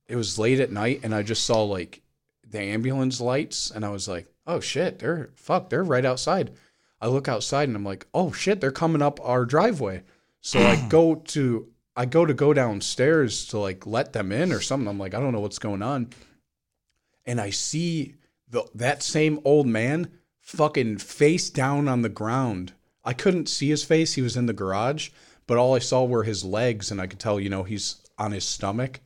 [0.08, 2.02] it was late at night and I just saw like
[2.46, 6.52] the ambulance lights and I was like, "Oh shit, they're fuck, they're right outside."
[7.00, 10.02] I look outside and I'm like, "Oh shit, they're coming up our driveway."
[10.40, 14.60] So I go to I go to go downstairs to like let them in or
[14.60, 14.88] something.
[14.88, 16.10] I'm like, "I don't know what's going on."
[17.26, 18.14] And I see
[18.48, 22.72] the that same old man fucking face down on the ground.
[23.04, 24.14] I couldn't see his face.
[24.14, 25.10] He was in the garage,
[25.46, 28.32] but all I saw were his legs, and I could tell, you know, he's on
[28.32, 29.00] his stomach,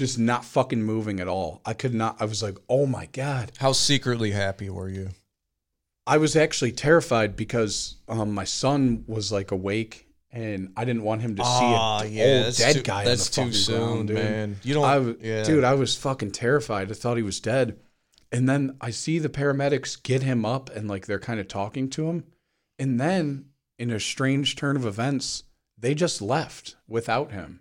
[0.00, 1.60] just not fucking moving at all.
[1.64, 2.16] I could not.
[2.20, 3.52] I was like, oh my god.
[3.58, 5.10] How secretly happy were you?
[6.06, 11.20] I was actually terrified because um, my son was like awake, and I didn't want
[11.20, 13.04] him to see Ah, a yeah, old dead too- guy.
[13.04, 14.56] that's too fucking soon, ground, man.
[14.64, 15.44] You don't- I yeah.
[15.44, 15.62] dude.
[15.64, 16.90] I was fucking terrified.
[16.90, 17.78] I thought he was dead,
[18.32, 21.90] and then I see the paramedics get him up, and like they're kind of talking
[21.90, 22.24] to him,
[22.78, 23.44] and then
[23.78, 25.44] in a strange turn of events,
[25.78, 27.60] they just left without him.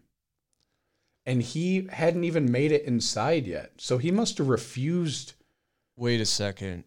[1.29, 3.71] And he hadn't even made it inside yet.
[3.77, 5.33] So he must have refused
[5.95, 6.85] Wait a second.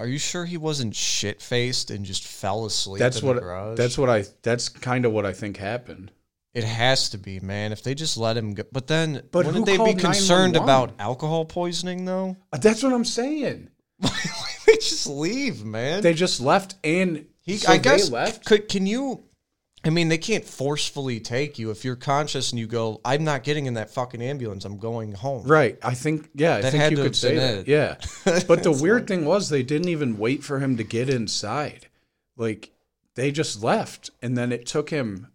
[0.00, 3.42] Are you sure he wasn't shit faced and just fell asleep that's in what the
[3.42, 3.76] garage?
[3.76, 6.10] that's what I that's kind of what I think happened.
[6.52, 7.72] it has to be, man.
[7.72, 10.62] If they just let him go, but then But wouldn't they be concerned 911?
[10.62, 12.36] about alcohol poisoning though?
[12.52, 13.68] Uh, That's what I'm saying.
[13.98, 14.10] Why
[14.66, 16.02] they just leave, man.
[16.02, 18.08] They just left and He, so I guess.
[18.08, 18.44] they left.
[18.46, 19.24] Could can you?
[19.84, 23.00] I mean, they can't forcefully take you if you're conscious and you go.
[23.04, 24.64] I'm not getting in that fucking ambulance.
[24.64, 25.46] I'm going home.
[25.46, 25.78] Right.
[25.82, 27.68] I think yeah, I That think had you to could say that.
[27.68, 27.96] Yeah.
[28.48, 31.88] But the weird thing was they didn't even wait for him to get inside.
[32.36, 32.70] Like
[33.14, 35.28] they just left and then it took him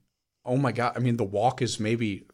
[0.46, 2.26] oh my god, I mean the walk is maybe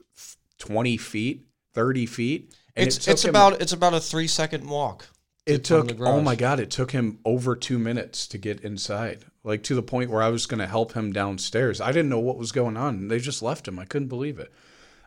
[0.59, 2.55] 20 feet, 30 feet.
[2.75, 5.07] It's it it's him- about it's about a three second walk.
[5.45, 9.25] It took oh my god, it took him over 2 minutes to get inside.
[9.43, 11.79] Like to the point where I was going to help him downstairs.
[11.79, 13.07] I didn't know what was going on.
[13.09, 13.77] They just left him.
[13.77, 14.51] I couldn't believe it.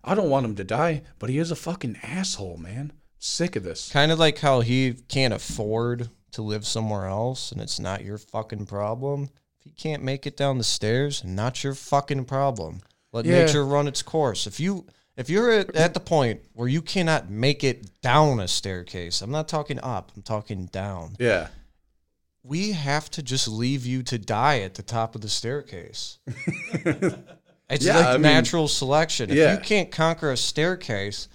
[0.05, 2.93] I don't want him to die, but he is a fucking asshole, man.
[3.19, 3.91] Sick of this.
[3.91, 8.19] Kind of like how he can't afford to live somewhere else, and it's not your
[8.19, 9.31] fucking problem.
[9.59, 12.83] If he can't make it down the stairs, not your fucking problem.
[13.13, 13.45] Let Yeah.
[13.45, 14.47] nature run its course.
[14.47, 14.87] If you
[15.19, 19.31] if you're at, at the point where you cannot make it down a staircase, I'm
[19.31, 20.13] not talking up.
[20.17, 21.17] I'm talking down.
[21.19, 21.49] Yeah.
[22.43, 26.19] we have to just leave you to die at the top of the staircase.
[26.27, 29.31] it's Yeah, like I mean, natural selection.
[29.31, 29.53] If yeah.
[29.55, 31.29] you can't conquer a staircase,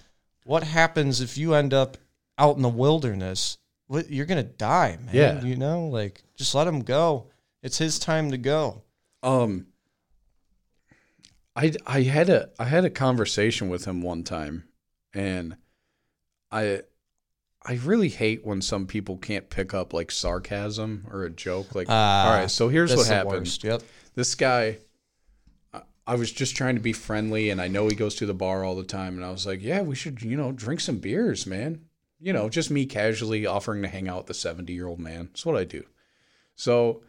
[0.46, 1.98] what happens if you end up
[2.38, 3.58] out in the wilderness?
[3.88, 5.14] What you're gonna die, man.
[5.14, 5.44] Yeah.
[5.44, 7.28] You know, like just let him go.
[7.62, 8.82] It's his time to go.
[9.22, 9.68] Um,
[11.56, 14.64] I I had a I had a conversation with him one time,
[15.14, 15.56] and
[16.52, 16.82] I
[17.66, 21.76] I really hate when some people can't pick up like sarcasm or a joke.
[21.76, 23.64] Like, Ah, all right, so here's what happened.
[23.64, 23.84] Yep.
[24.16, 24.78] This guy,
[25.74, 28.34] I- I was just trying to be friendly, and I know he goes to the
[28.34, 30.98] bar all the time, and I was like, yeah, we should you know drink some
[30.98, 31.86] beers, man.
[32.20, 35.28] You know, just me casually offering to hang out with the seventy year old man.
[35.28, 35.84] That's what I do.
[36.56, 37.04] So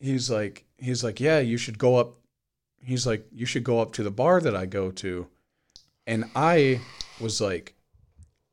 [0.00, 2.18] he's like, he's like, yeah, you should go up.
[2.84, 5.26] He's like, you should go up to the bar that I go to,
[6.06, 6.80] and I
[7.20, 7.74] was like,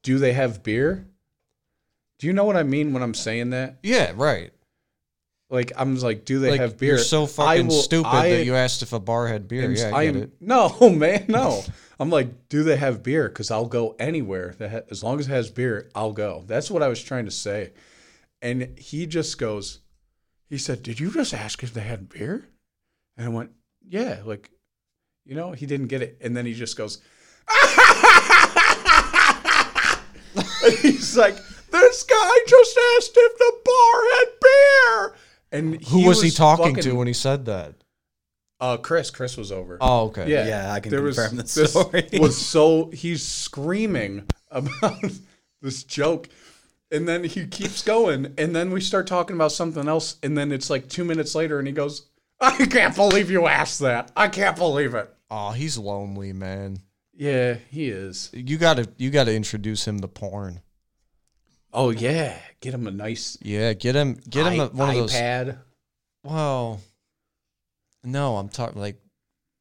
[0.04, 1.08] do they have beer?
[2.20, 3.80] Do you know what I mean when I'm saying that?
[3.82, 4.52] Yeah, right.
[5.50, 6.90] Like I'm like, do they like have beer?
[6.96, 9.72] you're so fucking will- stupid I that you asked if a bar had beer.
[9.72, 10.32] Yeah, I get am- it.
[10.40, 11.64] No, man, no.
[12.00, 13.28] I'm like, do they have beer?
[13.28, 16.44] Because I'll go anywhere that ha- as long as it has beer, I'll go.
[16.46, 17.72] That's what I was trying to say.
[18.42, 19.80] And he just goes,
[20.50, 22.46] he said, "Did you just ask if they had beer?"
[23.18, 23.52] And I went,
[23.90, 24.50] "Yeah." Like,
[25.26, 27.00] you know, he didn't get it, and then he just goes,
[30.36, 31.36] and he's like,
[31.72, 35.16] "This guy just asked if the bar had beer."
[35.52, 37.74] And Who was, he talking fucking- to when he said that?
[38.62, 39.10] Uh, Chris.
[39.10, 39.78] Chris was over.
[39.82, 40.30] Oh, okay.
[40.30, 42.08] Yeah, Yeah, I can there was, confirm the this story.
[42.20, 45.02] was so he's screaming about
[45.62, 46.28] this joke,
[46.92, 50.52] and then he keeps going, and then we start talking about something else, and then
[50.52, 52.09] it's like two minutes later, and he goes,
[52.60, 54.12] "I can't believe you asked that.
[54.16, 56.80] I can't believe it." Oh, he's lonely, man.
[57.14, 58.30] Yeah, he is.
[58.34, 60.62] You gotta you gotta introduce him to porn.
[61.74, 64.96] Oh yeah, get him a nice Yeah, get him get him i- a, one of
[64.96, 65.14] those.
[65.14, 65.58] iPad.
[66.24, 66.82] Well,
[68.04, 69.02] no, I'm talking like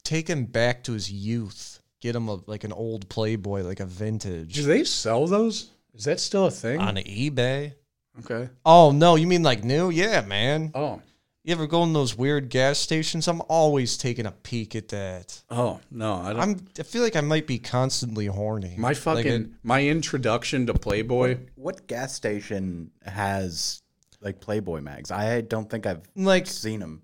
[0.04, 1.80] take him back to his youth.
[2.00, 5.70] Get him a like an old Playboy, like a vintage Do they sell those?
[5.94, 6.80] Is that still a thing?
[6.80, 7.72] on eBay.
[8.20, 8.48] Okay.
[8.64, 9.90] Oh no, you mean like new?
[9.90, 10.70] Yeah, man.
[10.74, 11.02] Oh.
[11.44, 13.26] You ever go in those weird gas stations?
[13.26, 15.40] I'm always taking a peek at that.
[15.48, 16.40] Oh no, I don't.
[16.42, 16.66] I'm.
[16.78, 18.74] I feel like I might be constantly horny.
[18.76, 21.38] my Like, fucking my introduction to Playboy.
[21.54, 23.80] What gas station has
[24.20, 25.10] like Playboy mags?
[25.10, 27.02] I don't think I've like seen them.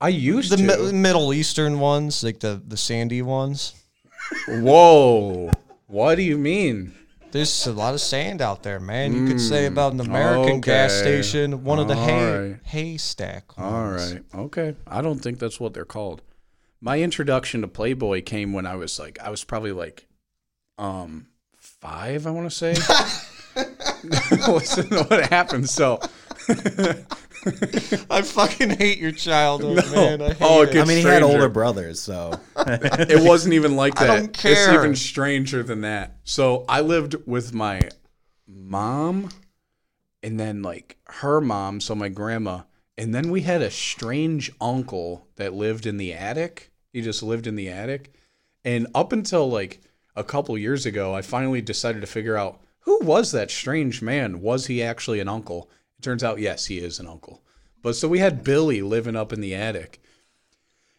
[0.00, 0.62] I used the to.
[0.62, 3.74] mi- Middle Eastern ones, like the the sandy ones.
[4.48, 5.50] Whoa.
[5.86, 6.94] What do you mean?
[7.34, 9.12] There's a lot of sand out there, man.
[9.12, 12.60] You could say about an American gas station, one of the hay Alright.
[12.62, 13.72] haystack ones.
[13.74, 14.22] All right.
[14.46, 14.76] Okay.
[14.86, 16.22] I don't think that's what they're called.
[16.80, 20.06] My introduction to Playboy came when I was like I was probably like
[20.78, 22.74] um 5, I want to say.
[24.46, 25.68] Listen to what happened.
[25.68, 25.98] So,
[28.10, 30.22] I fucking hate your childhood, man.
[30.22, 30.72] I hate Oh, it it.
[30.72, 34.16] gets- I mean, he had older brothers, so it wasn't even like I that.
[34.16, 36.16] don't It's even stranger than that.
[36.24, 37.82] So I lived with my
[38.46, 39.30] mom
[40.22, 42.60] and then like her mom, so my grandma,
[42.96, 46.70] and then we had a strange uncle that lived in the attic.
[46.92, 48.12] He just lived in the attic.
[48.64, 49.80] And up until like
[50.16, 54.40] a couple years ago, I finally decided to figure out who was that strange man?
[54.40, 55.70] Was he actually an uncle?
[56.04, 57.40] It turns out yes, he is an uncle.
[57.80, 60.02] But so we had Billy living up in the attic.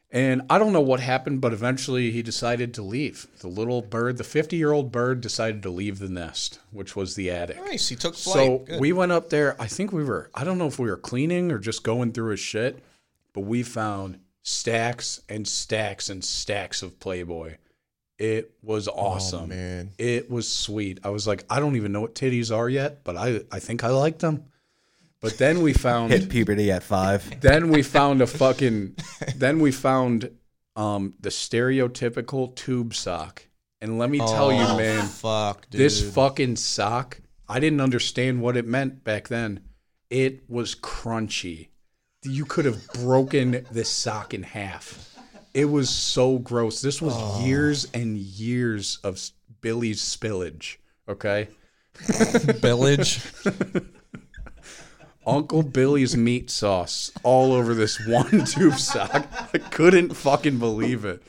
[0.10, 3.28] And I don't know what happened, but eventually he decided to leave.
[3.40, 7.14] The little bird, the 50 year old bird, decided to leave the nest, which was
[7.14, 7.64] the attic.
[7.64, 7.88] nice.
[7.88, 8.36] He took flight.
[8.36, 8.80] So Good.
[8.80, 9.56] we went up there.
[9.62, 12.32] I think we were, I don't know if we were cleaning or just going through
[12.32, 12.82] his shit,
[13.34, 17.58] but we found stacks and stacks and stacks of Playboy.
[18.18, 19.44] It was oh, awesome.
[19.44, 19.92] Oh, man.
[20.00, 21.00] It was sweet.
[21.04, 23.84] I was like, I don't even know what titties are yet, but I, I think
[23.84, 24.46] I like them.
[25.22, 27.42] But then we found hit puberty at five.
[27.42, 28.96] then we found a fucking
[29.36, 30.30] then we found
[30.76, 33.48] um the stereotypical tube sock
[33.82, 35.80] and let me tell you Oh, man fuck, dude.
[35.82, 39.62] this fucking sock i didn't understand what it meant back then
[40.10, 41.70] it was crunchy
[42.24, 45.18] you could have broken this sock in half
[45.54, 47.46] it was so gross this was Oh.
[47.46, 50.76] years and years of s- billy's spillage
[51.08, 51.48] okay
[52.60, 53.22] village.
[55.26, 59.28] Uncle Billy's meat sauce all over this one tube sock.
[59.54, 61.22] I couldn't fucking believe it.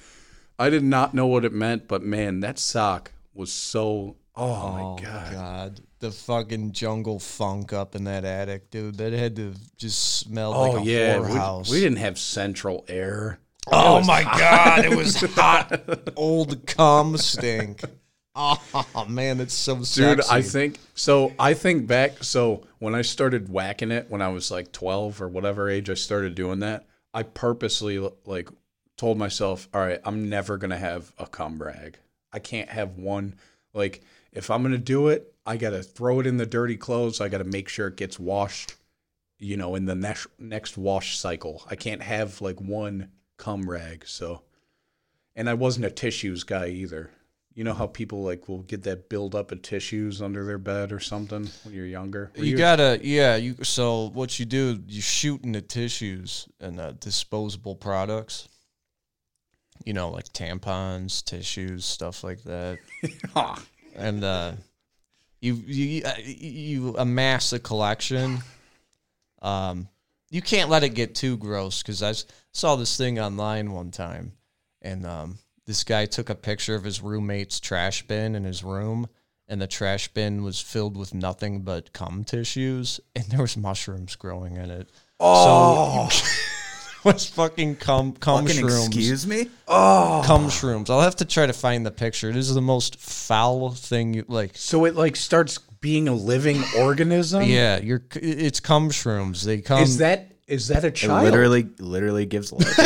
[0.58, 4.16] I did not know what it meant, but man, that sock was so.
[4.38, 5.32] Oh, Oh my god!
[5.32, 8.96] god, the fucking jungle funk up in that attic, dude.
[8.98, 11.70] That had to just smell Oh like a yeah, whorehouse.
[11.70, 13.38] we, we didn't have central air.
[13.72, 15.80] Oh my god, it was hot,
[16.16, 17.82] old cum stink.
[18.38, 20.30] Oh man, it's so Dude, sexy.
[20.30, 21.32] I think so.
[21.38, 22.22] I think back.
[22.22, 25.94] So when I started whacking it when I was like 12 or whatever age I
[25.94, 28.50] started doing that, I purposely like
[28.96, 31.98] told myself, all right, I'm never going to have a cum rag.
[32.32, 33.34] I can't have one.
[33.72, 36.76] Like, if I'm going to do it, I got to throw it in the dirty
[36.76, 37.20] clothes.
[37.20, 38.74] I got to make sure it gets washed,
[39.38, 41.64] you know, in the next, next wash cycle.
[41.70, 44.06] I can't have like one cum rag.
[44.06, 44.42] So,
[45.34, 47.10] and I wasn't a tissues guy either.
[47.56, 50.92] You know how people like will get that build up of tissues under their bed
[50.92, 52.30] or something when you're younger.
[52.36, 53.36] Were You gotta, yeah.
[53.36, 54.78] You so what you do?
[54.86, 58.46] You shoot into tissues and uh, disposable products.
[59.86, 62.78] You know, like tampons, tissues, stuff like that,
[63.96, 64.52] and uh,
[65.40, 68.40] you you uh, you amass a collection.
[69.40, 69.88] Um,
[70.28, 72.12] you can't let it get too gross because I
[72.52, 74.32] saw this thing online one time,
[74.82, 79.08] and um, this guy took a picture of his roommate's trash bin in his room,
[79.48, 84.16] and the trash bin was filled with nothing but cum tissues, and there was mushrooms
[84.16, 84.88] growing in it.
[85.20, 88.86] Oh, So it was fucking cum cum Fucking shrooms.
[88.88, 89.48] excuse me?
[89.68, 90.22] oh.
[90.24, 90.90] Cum shrooms.
[90.90, 92.28] I'll have to try to find the picture.
[92.30, 94.52] It is the most foul thing you like.
[94.56, 97.42] So it like starts being a living organism.
[97.44, 98.02] Yeah, you're.
[98.14, 99.44] It's cum shrooms.
[99.44, 99.82] They come.
[99.82, 101.24] Is that is that a It child?
[101.24, 102.76] literally, literally gives life.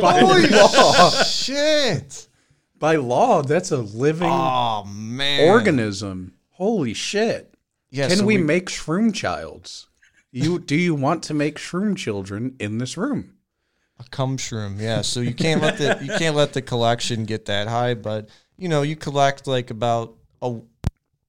[0.00, 2.28] by law, shit?
[2.78, 5.48] by law, that's a living Oh man.
[5.50, 6.34] organism.
[6.50, 7.54] Holy shit!
[7.90, 8.08] Yeah.
[8.08, 9.88] Can so we, make shroom childs?
[10.32, 13.34] You do you want to make shroom children in this room?
[13.98, 14.80] a cum shroom?
[14.80, 15.02] Yeah.
[15.02, 18.68] So you can't let the you can't let the collection get that high, but you
[18.68, 20.58] know you collect like about a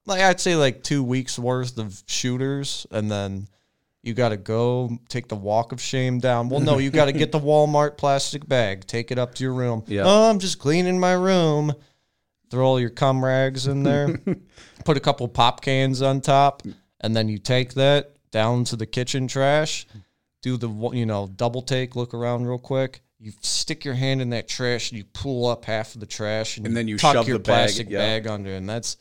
[0.05, 3.47] like I'd say like two weeks worth of shooters, and then
[4.03, 6.49] you got to go take the walk of shame down.
[6.49, 9.53] Well, no, you got to get the Walmart plastic bag, take it up to your
[9.53, 9.83] room.
[9.87, 10.03] Yeah.
[10.05, 11.73] Oh, I'm just cleaning my room.
[12.49, 14.19] Throw all your cum rags in there.
[14.85, 16.63] put a couple pop cans on top,
[16.99, 19.85] and then you take that down to the kitchen trash.
[20.41, 23.01] Do the you know double take, look around real quick.
[23.19, 26.57] You stick your hand in that trash and you pull up half of the trash,
[26.57, 27.99] and, And then you tuck shove your the bag- plastic yeah.
[27.99, 28.97] bag under, and that's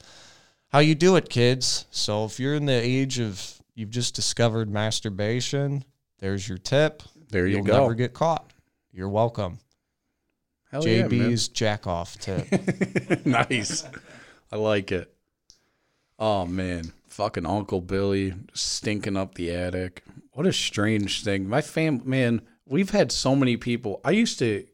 [0.69, 1.87] how you do it, kids.
[1.91, 5.83] So if you're in the age of you've just discovered masturbation,
[6.19, 7.03] there's your tip.
[7.31, 7.81] There you You'll go.
[7.81, 8.53] never get caught.
[8.93, 9.59] You're welcome.
[10.71, 11.05] Hell yeah.
[11.05, 12.47] JB's jack off tip.
[13.25, 13.85] nice.
[14.53, 15.13] I like it.
[16.19, 20.05] Oh man, fucking Uncle Billy stinking up the attic.
[20.33, 21.49] What a strange thing.
[21.49, 24.01] My fam, man, we've had so many people.
[24.05, 24.67] I used to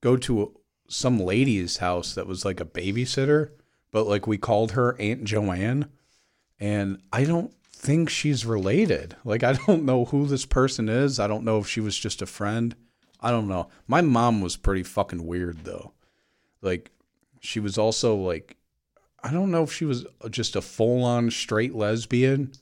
[0.00, 3.50] go to some lady's house that was like a babysitter,
[3.92, 5.86] but like we called her Aunt Joanne,
[6.58, 9.14] and I don't think she's related.
[9.24, 11.20] Like I don't know who this person is.
[11.20, 12.74] I don't know if she was just a friend.
[13.20, 13.68] I don't know.
[13.86, 15.92] My mom was pretty fucking weird though.
[16.62, 16.90] Like
[17.40, 18.56] she was also like
[19.22, 22.52] I don't know if she was just a full-on straight lesbian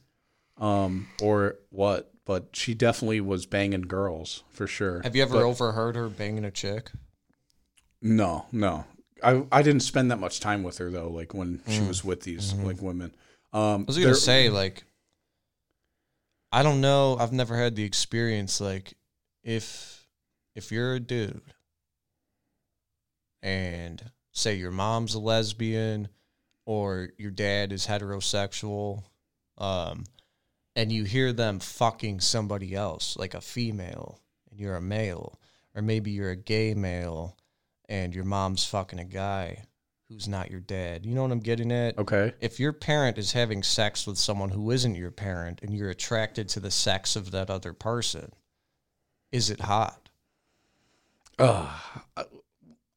[0.58, 5.00] um or what, but she definitely was banging girls for sure.
[5.02, 6.90] Have you ever But- overheard her banging a chick?
[8.00, 8.84] No, no.
[9.22, 12.22] I I didn't spend that much time with her though like when she was with
[12.22, 13.14] these like women.
[13.52, 13.62] Um Mm.
[13.62, 13.82] Mm-hmm.
[13.82, 14.84] I was gonna say like,
[16.52, 17.16] I don't know.
[17.18, 18.60] I've never had the experience.
[18.60, 18.94] Like,
[19.42, 20.06] if
[20.54, 21.40] if you're a dude
[23.42, 26.08] and say your mom's a lesbian
[26.66, 29.02] or your dad is heterosexual,
[29.56, 30.04] um,
[30.76, 35.40] and you hear them fucking somebody else, like a female, and you're a male,
[35.74, 37.36] or maybe you're a gay male,
[37.88, 39.64] and your mom's fucking a guy
[40.12, 41.06] who's not your dad.
[41.06, 41.98] You know what I'm getting at?
[41.98, 42.34] Okay.
[42.40, 46.48] if your parent is having sex with someone who isn't your parent and you're attracted
[46.50, 48.32] to the sex of that other person,
[49.30, 50.10] is it hot?
[51.38, 51.74] Uh,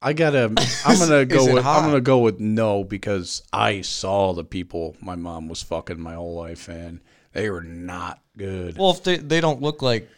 [0.01, 0.53] I gotta.
[0.85, 1.63] I'm gonna go with.
[1.63, 1.79] hot?
[1.79, 6.15] I'm gonna go with no because I saw the people my mom was fucking my
[6.15, 6.99] whole life, and
[7.31, 8.77] they were not good.
[8.77, 10.09] Well, if they, they don't look like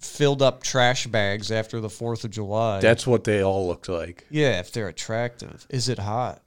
[0.00, 2.80] filled up trash bags after the 4th of July.
[2.80, 4.26] That's what they all looked like.
[4.30, 5.66] yeah, if they're attractive.
[5.70, 6.42] Is it hot?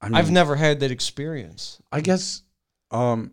[0.00, 1.80] I mean, I've never had that experience.
[1.92, 2.42] I guess.
[2.90, 3.32] Um,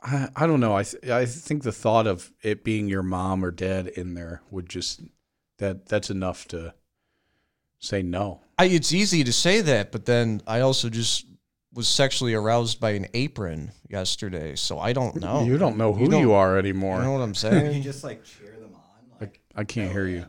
[0.00, 0.76] I I don't know.
[0.76, 4.42] I th- I think the thought of it being your mom or dad in there
[4.50, 5.00] would just
[5.58, 6.74] that that's enough to
[7.80, 8.40] say no.
[8.58, 11.26] I, it's easy to say that, but then I also just
[11.72, 15.44] was sexually aroused by an apron yesterday, so I don't know.
[15.44, 17.54] You don't know who you, don't- are You know what I'm saying?
[17.66, 17.82] you saying?
[17.82, 18.80] just like cheer them on.
[19.20, 20.26] I, Like, I can't hear you.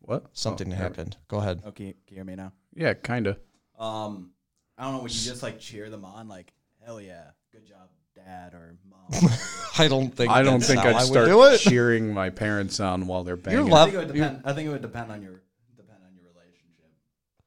[0.00, 0.24] What?
[0.32, 1.16] Something Oh, happened.
[1.28, 1.62] Go ahead.
[1.66, 2.52] okay, can you hear me now?
[2.74, 3.38] Yeah, kind of.
[3.78, 4.30] Um,
[4.78, 5.02] I don't know.
[5.02, 6.28] Would you just like cheer them on?
[6.28, 6.52] Like,
[6.84, 9.30] hell yeah, good job, dad or mom.
[9.78, 10.30] I don't think.
[10.30, 11.58] I don't think I'd I start do it.
[11.58, 13.66] cheering my parents on while they're banging.
[13.68, 14.42] You're I think it would depend.
[14.44, 15.42] I think it would depend on your
[15.76, 16.84] depend on your relationship.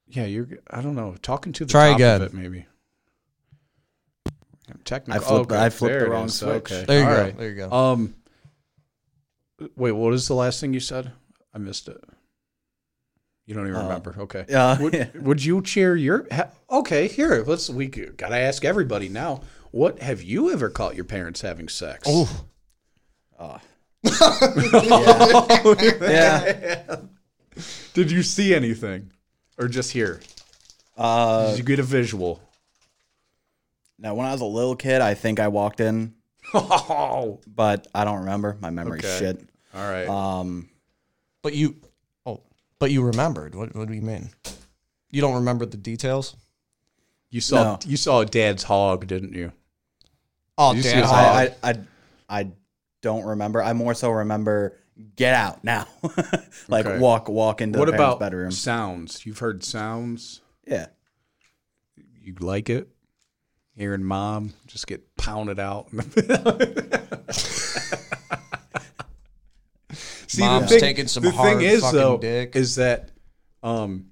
[0.07, 0.47] Yeah, you're.
[0.71, 1.15] I don't know.
[1.21, 2.21] Talking to the Try top again.
[2.21, 2.65] of it, maybe.
[4.83, 5.21] Technical.
[5.21, 6.71] I flipped- okay, I flipped there the wrong switch.
[6.71, 6.83] Okay.
[6.85, 7.21] There you All go.
[7.21, 7.37] right.
[7.37, 7.71] There you go.
[7.71, 8.15] Um.
[9.75, 11.11] Wait, what is the last thing you said?
[11.53, 11.97] I missed it.
[13.45, 14.15] You don't even Uh, remember.
[14.19, 14.45] Okay.
[14.49, 14.77] Yeah.
[14.81, 16.27] Would, would you cheer your?
[16.31, 17.43] Ha, okay, here.
[17.47, 17.69] Let's.
[17.69, 19.41] We gotta ask everybody now.
[19.71, 22.03] What have you ever caught your parents having sex?
[22.07, 22.45] oh,
[23.39, 23.59] Oh.
[24.03, 25.99] yeah.
[26.01, 26.95] yeah.
[27.93, 29.11] Did you see anything,
[29.57, 30.19] or just hear?
[30.97, 32.41] Uh, Did you get a visual?
[33.99, 36.13] Now, when I was a little kid, I think I walked in,
[36.53, 38.57] Oh, but I don't remember.
[38.61, 39.19] My memory's Okay.
[39.19, 39.49] shit.
[39.73, 40.07] all right.
[40.07, 40.69] Um,
[41.41, 41.75] But you,
[42.25, 42.41] oh,
[42.79, 43.55] but you remembered.
[43.55, 44.29] What, what do you mean?
[45.11, 46.35] You don't remember the details?
[47.29, 47.79] you saw no.
[47.85, 49.51] you saw Dad's hog, didn't you?
[50.57, 51.01] Oh, You see damn.
[51.03, 51.75] his I- I, I, I,
[52.39, 52.51] I
[53.01, 53.61] don't remember.
[53.61, 54.77] I more so remember
[55.15, 55.87] get out now.
[56.69, 56.99] like Okay.
[56.99, 58.51] walk, walk into what the parents' about bedroom.
[58.51, 59.25] sounds?
[59.25, 60.41] You've heard sounds.
[60.65, 60.87] Yeah.
[62.21, 62.89] You like it?
[63.77, 65.89] Hearing mom just get pounded out.
[70.27, 72.55] See, Mom's taking some the hard thing is, fucking though, dick.
[72.55, 73.11] is that
[73.63, 74.07] um,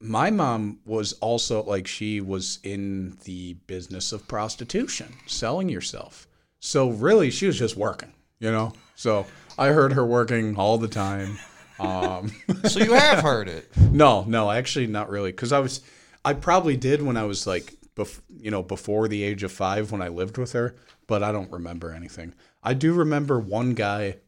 [0.00, 6.26] my mom was also like she was in the business of prostitution, selling yourself.
[6.60, 8.72] So really, she was just working, you know.
[8.96, 11.38] So I heard her working all the time.
[11.78, 12.32] Um,
[12.64, 13.70] so you have heard it.
[13.92, 15.80] no, no, actually not really, because I was,
[16.24, 19.90] I probably did when I was like, bef- you know, before the age of five
[19.90, 20.76] when I lived with her,
[21.06, 22.34] but I don't remember anything.
[22.62, 24.18] I do remember one guy,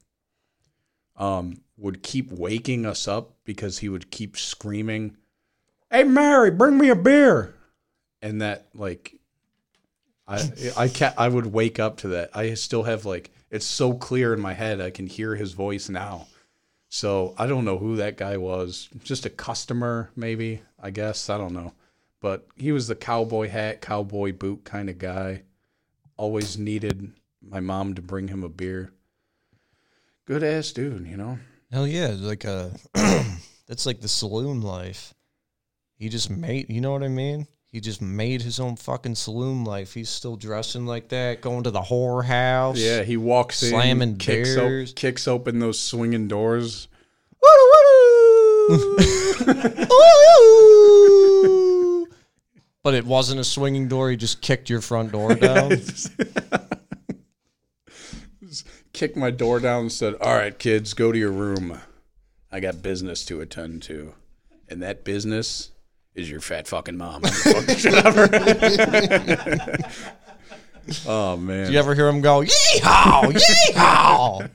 [1.17, 5.17] um, would keep waking us up because he would keep screaming,
[5.91, 7.55] "Hey Mary, bring me a beer,"
[8.21, 9.15] and that like,
[10.27, 12.31] I I ca I would wake up to that.
[12.35, 14.81] I still have like it's so clear in my head.
[14.81, 16.27] I can hear his voice now.
[16.89, 18.89] So I don't know who that guy was.
[19.05, 20.63] Just a customer, maybe.
[20.83, 21.73] I guess I don't know.
[22.21, 25.43] But he was the cowboy hat, cowboy boot kind of guy.
[26.17, 27.13] Always needed
[27.43, 28.93] my mom to bring him a beer.
[30.27, 31.39] Good ass dude, you know.
[31.73, 33.25] Hell yeah, like uh, a
[33.67, 35.15] that's like the saloon life.
[35.97, 37.47] He just made, you know what I mean?
[37.67, 39.95] He just made his own fucking saloon life.
[39.95, 42.79] He's still dressing like that, going to the whore house.
[42.79, 44.93] Yeah, he walks in, Slamming kicks, beers.
[44.93, 46.89] kicks open those swinging doors.
[52.83, 54.11] but it wasn't a swinging door.
[54.11, 55.73] He just kicked your front door down.
[58.93, 61.79] Kicked my door down and said, "All right, kids, go to your room.
[62.51, 64.15] I got business to attend to,
[64.69, 65.71] and that business
[66.15, 67.23] is your fat fucking mom."
[71.07, 74.51] oh man, Do you ever hear him go, yeehaw, yeehaw?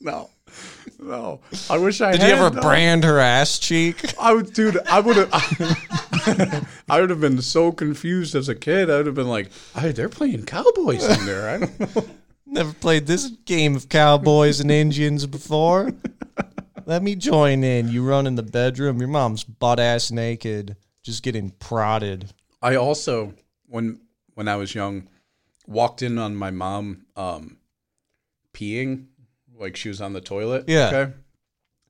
[0.00, 0.30] no,
[1.04, 1.40] no.
[1.70, 2.28] I wish I Did had.
[2.28, 2.60] you ever though.
[2.62, 4.14] brand her ass cheek?
[4.18, 4.78] I would, dude.
[4.86, 5.28] I would have.
[6.88, 8.90] I would have been so confused as a kid.
[8.90, 12.04] I would have been like, "Hey, they're playing cowboys in there." I don't know.
[12.46, 15.92] Never played this game of cowboys and Indians before.
[16.86, 17.88] Let me join in.
[17.88, 18.98] You run in the bedroom.
[18.98, 22.32] Your mom's butt ass naked, just getting prodded.
[22.62, 23.34] I also,
[23.66, 24.00] when
[24.34, 25.08] when I was young,
[25.66, 27.56] walked in on my mom um,
[28.52, 29.06] peeing,
[29.58, 30.64] like she was on the toilet.
[30.68, 30.88] Yeah.
[30.88, 31.12] Okay.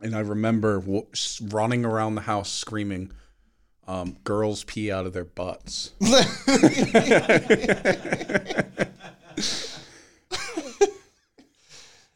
[0.00, 1.06] And I remember w-
[1.42, 3.12] running around the house screaming,
[3.86, 5.92] um, "Girls pee out of their butts."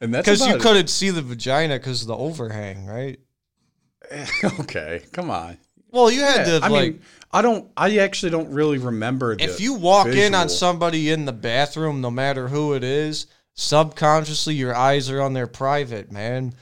[0.00, 3.18] and that's Because you about couldn't see the vagina because of the overhang, right?
[4.60, 5.02] okay.
[5.12, 5.58] Come on.
[5.90, 6.92] Well, you had to I like.
[6.92, 7.70] mean, I don't.
[7.76, 9.36] I actually don't really remember.
[9.36, 13.26] The if you walk in on somebody in the bathroom, no matter who it is,
[13.58, 16.54] subconsciously your eyes are on their private, man.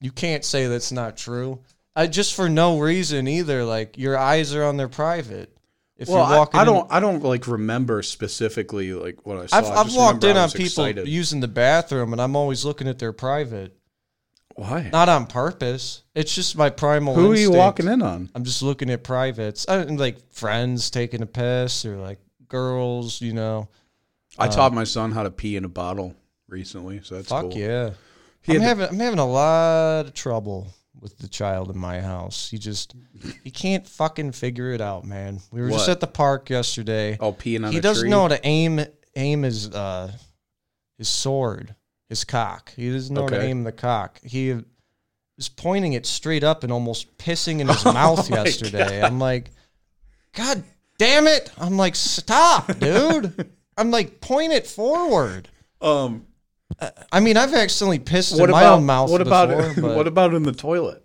[0.00, 1.60] You can't say that's not true.
[1.96, 3.64] I just for no reason either.
[3.64, 5.56] Like your eyes are on their private.
[5.96, 6.92] If Well, you're walking, I, I don't.
[6.92, 9.56] I don't like remember specifically like what I saw.
[9.56, 11.08] I've, I've walked in on people excited.
[11.08, 13.74] using the bathroom, and I'm always looking at their private,
[14.56, 14.90] Why?
[14.92, 16.02] not on purpose.
[16.14, 17.14] It's just my primal.
[17.14, 18.28] Who are you walking in on?
[18.34, 23.22] I'm just looking at privates, uh, I, like friends taking a piss or like girls,
[23.22, 23.70] you know.
[24.38, 26.14] I uh, taught my son how to pee in a bottle
[26.48, 27.52] recently, so that's Fuck cool.
[27.58, 27.90] yeah.
[28.42, 30.68] He I'm having I'm having a lot of trouble
[31.00, 32.48] with the child in my house.
[32.50, 32.94] He just
[33.42, 35.40] he can't fucking figure it out, man.
[35.50, 37.16] We were just at the park yesterday.
[37.20, 38.10] Oh, peeing on he a doesn't tree?
[38.10, 38.80] know how to aim
[39.16, 40.12] aim his uh
[40.96, 41.74] his sword,
[42.08, 42.72] his cock.
[42.76, 43.46] He doesn't know how to Okay.
[43.48, 44.20] aim the cock.
[44.22, 44.52] He
[45.36, 49.02] was pointing it straight up and almost pissing in his mouth Oh yesterday.
[49.02, 49.50] I'm like,
[50.34, 50.62] God
[50.98, 51.50] damn it!
[51.58, 53.50] I'm like, stop, dude.
[53.76, 55.48] I'm like, point it forward.
[55.82, 56.26] Um,
[57.12, 60.06] I mean, I've accidentally pissed what in my about own mouth what before, about what
[60.06, 61.02] about in the toilet?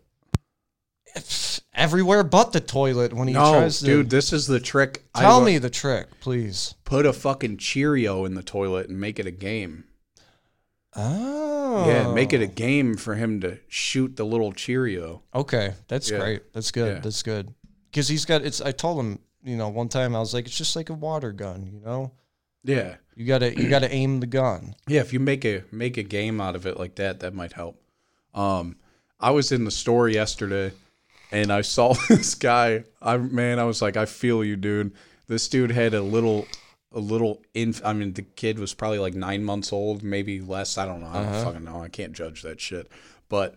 [1.73, 3.85] everywhere but the toilet when he No, tries to.
[3.85, 5.03] dude, this is the trick.
[5.15, 6.75] Tell me the trick, please.
[6.85, 9.85] put a fucking Cheerio in the toilet and make it a game.
[10.95, 15.23] Oh, Yeah, make it a game for him to shoot the little Cheerio.
[15.33, 16.19] Okay, that's Yeah.
[16.19, 16.53] great.
[16.53, 16.95] That's good.
[16.95, 16.99] Yeah.
[17.01, 17.53] That's good.
[17.89, 18.61] Because he's got it's.
[18.61, 21.31] I told him, you know, one time I was like, it's just like a water
[21.31, 21.69] gun.
[21.73, 22.11] You know,
[22.63, 24.75] Yeah, you gotta you gotta aim the gun.
[24.87, 25.01] yeah.
[25.01, 27.81] If you make a make a game out of it like that, that might help.
[28.33, 28.77] Um,
[29.19, 30.71] I was in the store yesterday,
[31.31, 32.83] and I saw this guy.
[33.01, 34.93] I man, I was like, I feel you, dude.
[35.27, 36.45] This dude had a little,
[36.91, 37.41] a little.
[37.53, 40.77] Inf- I mean, the kid was probably like nine months old, maybe less.
[40.77, 41.07] I don't know.
[41.07, 41.81] I don't fucking know.
[41.81, 42.87] I can't judge that shit.
[43.29, 43.55] But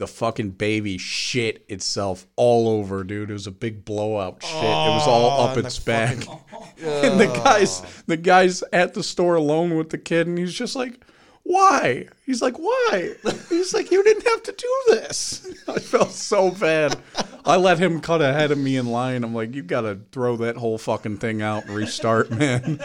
[0.00, 3.30] the fucking baby shit itself all over, dude.
[3.30, 4.50] It was a big blowout shit.
[4.56, 6.16] it was all up its back.
[6.16, 6.38] fucking-
[6.82, 10.74] and the guys, the guys at the store alone with the kid, and he's just
[10.74, 11.04] like,
[11.42, 13.14] "Why?" He's like, "Why?"
[13.50, 16.96] He's like, "You didn't have to do this." I felt so bad.
[17.44, 19.22] I let him cut ahead of me in line.
[19.24, 22.80] I'm like, "You gotta throw that whole fucking thing out and restart, man."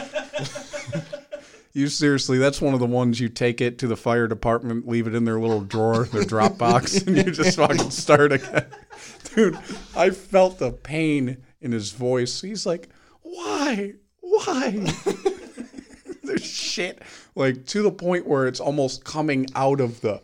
[1.75, 5.07] You seriously, that's one of the ones you take it to the fire department, leave
[5.07, 8.65] it in their little drawer, their drop box, and you just fucking start again.
[9.35, 9.59] Dude,
[9.93, 12.39] I felt the pain in his voice.
[12.39, 12.87] He's like,
[13.23, 13.91] why?
[14.21, 14.71] Why?
[16.23, 17.01] There's shit.
[17.35, 20.21] Like to the point where it's almost coming out of the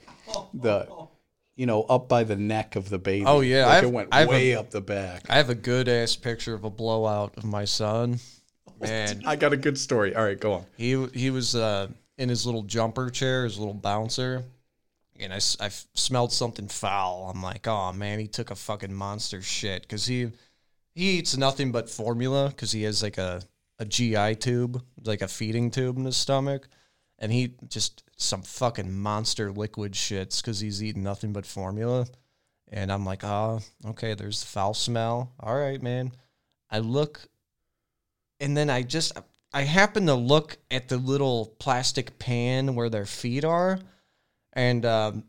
[0.54, 0.88] the
[1.58, 3.26] you know, up by the neck of the baby.
[3.28, 5.24] Oh, yeah, Like I've- it went I've a- way up the back.
[5.30, 8.20] I have a good ass picture of a blowout of my son.
[8.82, 10.16] Man, I got a good story.
[10.16, 10.66] All right, go on.
[10.78, 14.44] he he was uh, in his little jumper chair, his little bouncer,
[15.20, 17.32] and I, I smelled something foul.
[17.34, 20.32] I'm like, oh man, he took a fucking monster shit because he
[20.94, 23.42] he eats nothing but formula because he has like a
[23.80, 26.68] a GI tube, like a feeding tube in his stomach,
[27.18, 32.06] and he just some fucking monster liquid shits because he's eating nothing but formula.
[32.72, 35.34] And I'm like, oh, okay, there's the foul smell.
[35.40, 36.12] All right, man.
[36.70, 37.28] I look,
[38.42, 39.14] and then I just,
[39.54, 43.80] I happen to look at the little plastic pan where their feet are,
[44.54, 45.24] and um,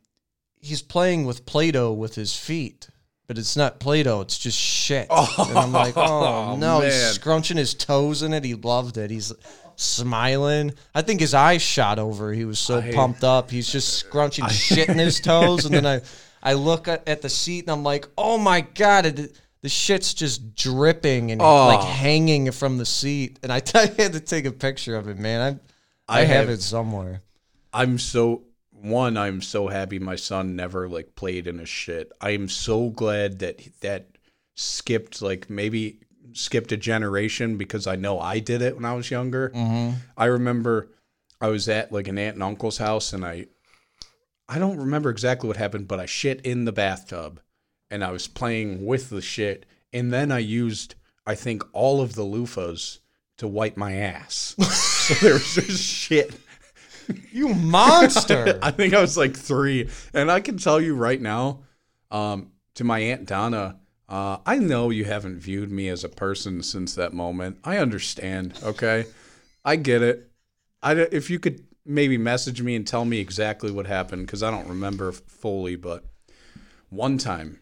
[0.58, 2.88] he's playing with Play Doh with his feet.
[3.28, 5.06] But it's not Play Doh, it's just shit.
[5.10, 8.44] and I'm like, oh, no, he's scrunching his toes in it.
[8.44, 9.10] He loved it.
[9.10, 9.32] He's
[9.76, 10.72] smiling.
[10.94, 12.32] I think his eyes shot over.
[12.32, 13.50] He was so I- pumped up.
[13.50, 15.64] He's just scrunching shit in his toes.
[15.64, 16.00] And then I,
[16.42, 20.12] I look at, at the seat and I'm like, oh my God, it, the shit's
[20.14, 21.66] just dripping and Oh.
[21.68, 23.38] like hanging from the seat.
[23.42, 25.60] And I, I had to take a picture of it, man.
[26.08, 27.22] I, I, I have have- it somewhere.
[27.72, 29.16] I'm so one.
[29.16, 32.10] I'm so happy my son never like played in a shit.
[32.20, 34.08] I am so glad that that
[34.54, 36.00] skipped like maybe
[36.34, 39.50] skipped a generation because I know I did it when I was younger.
[39.50, 39.96] Mm-hmm.
[40.16, 40.88] I remember
[41.40, 43.46] I was at like an aunt and uncle's house and I
[44.48, 47.40] I don't remember exactly what happened, but I shit in the bathtub
[47.92, 52.16] and I was playing with the shit and then I used I think all of
[52.16, 52.98] the loofahs
[53.38, 54.56] to wipe my ass.
[54.60, 56.34] so there was just shit
[57.32, 58.58] You monster.
[58.62, 61.60] I think I was like three, and I can tell you right now,
[62.10, 63.78] um, to my aunt Donna,
[64.08, 67.58] uh, I know you haven't viewed me as a person since that moment.
[67.64, 68.58] I understand.
[68.62, 69.06] Okay,
[69.64, 70.30] I get it.
[70.82, 74.50] I, if you could maybe message me and tell me exactly what happened because I
[74.50, 76.04] don't remember fully, but
[76.90, 77.60] one time,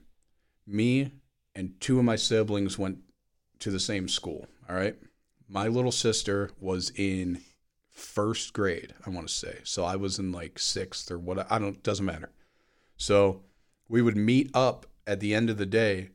[0.70, 1.12] me
[1.54, 2.98] and two of my siblings went
[3.60, 4.46] to the same school.
[4.68, 4.96] All right,
[5.48, 7.40] my little sister was in
[7.90, 9.58] first grade, I want to say.
[9.64, 12.30] So I was in like sixth or what I don't doesn't matter.
[12.96, 13.42] So
[13.88, 16.10] we would meet up at the end of the day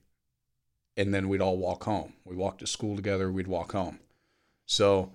[0.98, 2.14] and then we'd all walk home.
[2.24, 4.00] We walked to school together, we'd walk home.
[4.66, 5.12] So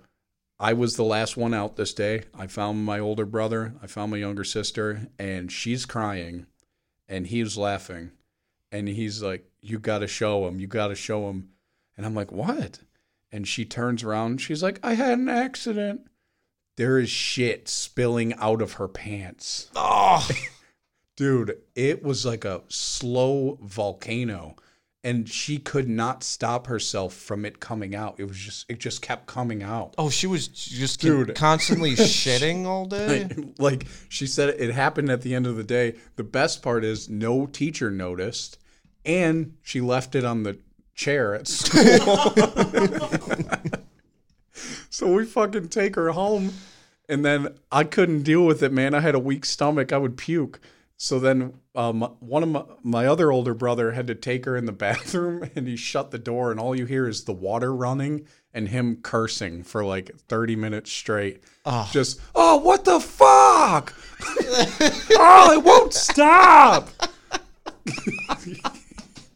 [0.59, 2.23] I was the last one out this day.
[2.37, 6.45] I found my older brother, I found my younger sister, and she's crying
[7.09, 8.11] and he's laughing.
[8.71, 11.49] And he's like, You gotta show him, you gotta show him.
[11.97, 12.79] And I'm like, What?
[13.31, 16.07] And she turns around, she's like, I had an accident
[16.77, 19.69] there is shit spilling out of her pants.
[19.75, 20.27] oh,
[21.17, 24.55] Dude, it was like a slow volcano
[25.03, 28.15] and she could not stop herself from it coming out.
[28.19, 29.93] It was just it just kept coming out.
[29.97, 31.35] oh, she was just Dude.
[31.35, 33.29] constantly shitting all day.
[33.59, 35.95] like she said it happened at the end of the day.
[36.15, 38.57] The best part is no teacher noticed
[39.05, 40.59] and she left it on the
[40.93, 42.33] chair at school.
[44.89, 46.51] so we fucking take her home
[47.11, 48.93] and then I couldn't deal with it, man.
[48.93, 49.91] I had a weak stomach.
[49.91, 50.61] I would puke.
[50.95, 54.65] So then um, one of my, my other older brother had to take her in
[54.65, 58.27] the bathroom and he shut the door and all you hear is the water running
[58.53, 61.43] and him cursing for like 30 minutes straight.
[61.65, 61.89] Oh.
[61.91, 63.93] Just, oh, what the fuck?
[65.17, 66.89] oh, it won't stop.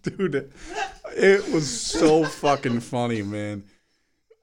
[0.05, 0.51] Dude,
[1.15, 3.63] it was so fucking funny, man.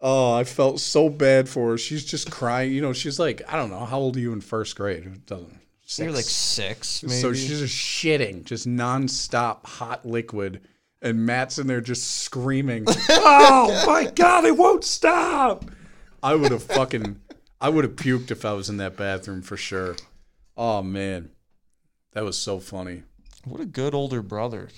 [0.00, 1.78] Oh, I felt so bad for her.
[1.78, 2.72] She's just crying.
[2.72, 5.04] You know, she's like, I don't know, how old are you in first grade?
[5.06, 5.58] It doesn't.
[5.96, 6.88] You're like Six.
[6.88, 7.14] six, maybe.
[7.20, 10.62] So she's just shitting, just nonstop hot liquid,
[11.02, 15.66] and Matt's in there just screaming, "Oh my god, it won't stop!"
[16.22, 17.20] I would have fucking,
[17.60, 19.96] I would have puked if I was in that bathroom for sure.
[20.56, 21.30] Oh man,
[22.12, 23.02] That was so funny.
[23.44, 24.70] What a good older brother.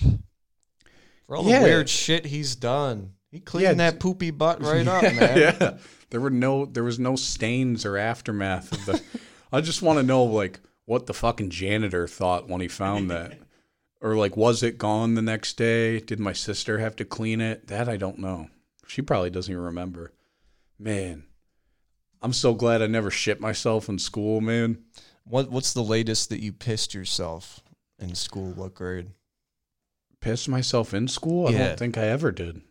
[1.26, 1.60] For all Yeah.
[1.60, 3.12] the weird shit he's done.
[3.30, 5.16] He cleaned Yeah, that poopy butt right up, man.
[5.60, 5.78] yeah.
[6.10, 9.02] There were no there was no stains or aftermath of the
[9.52, 13.38] I just want to know like what the fucking janitor thought when he found that.
[14.00, 15.98] Or like was it gone the next day?
[16.00, 17.66] Did my sister have to clean it?
[17.68, 18.48] That I don't know.
[18.86, 20.12] She probably doesn't even remember.
[20.78, 21.24] Man.
[22.22, 24.78] I'm so glad I never shit myself in school, man.
[25.24, 27.60] What What's the latest that you pissed yourself
[27.98, 28.52] in school?
[28.52, 29.08] What grade?
[30.24, 31.48] Pissed myself in school?
[31.48, 31.58] I Yeah.
[31.68, 32.62] don't think I ever did.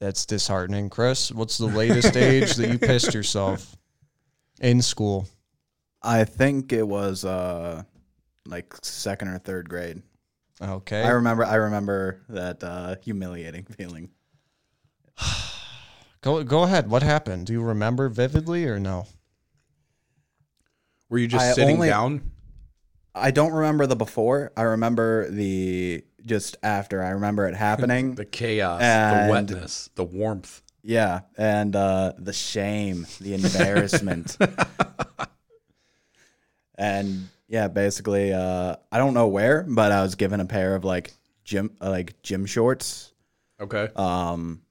[0.00, 0.90] That's disheartening.
[0.90, 3.76] Chris, what's the latest age that you pissed yourself
[4.60, 5.28] in school?
[6.02, 7.82] I think it was uh
[8.46, 10.02] like second or third grade.
[10.60, 11.02] Okay.
[11.02, 14.10] I remember I remember that uh humiliating feeling.
[16.20, 16.90] Go go ahead.
[16.90, 17.46] What happened?
[17.46, 19.06] Do you remember vividly or no?
[21.08, 22.32] Were you just I sitting only- down?
[23.14, 24.52] I don't remember the before.
[24.56, 27.02] I remember the just after.
[27.02, 28.14] I remember it happening.
[28.14, 30.62] The chaos, the wetness, the warmth.
[30.82, 34.36] yeah, and uh the shame, the embarrassment.
[36.76, 40.84] and yeah, basically uh I don't know where, but I was given a pair of
[40.84, 41.12] like
[41.44, 43.12] gym uh, like gym shorts.
[43.60, 43.88] Okay.
[43.96, 44.62] Um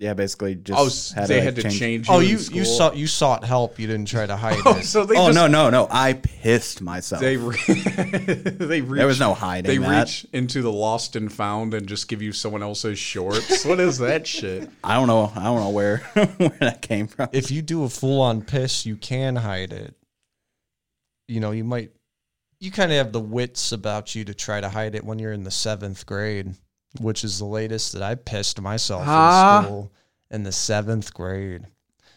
[0.00, 2.36] yeah, basically just Oh, s- had they to, had like, to change- change oh, you.
[2.36, 3.78] Oh, in you you sought you sought help.
[3.80, 4.84] You didn't try to hide Oh, it.
[4.84, 5.88] so they Oh just, no, no, no.
[5.90, 7.20] I pissed myself.
[7.20, 10.04] They re- they reach, there was no hiding They that.
[10.06, 13.64] reach into the lost and found and just give you someone else's shorts.
[13.66, 14.70] what is that shit?
[14.84, 15.32] I don't know.
[15.34, 15.98] I don't know where
[16.36, 17.28] where that came from.
[17.32, 19.94] If you do a full on piss, you can hide it.
[21.26, 21.90] You know, you might
[22.60, 25.32] you kind of have the wits about you to try to hide it when you're
[25.32, 26.54] in the seventh grade,
[27.00, 29.92] which is the latest that I pissed myself in school
[30.30, 31.64] in the seventh grade.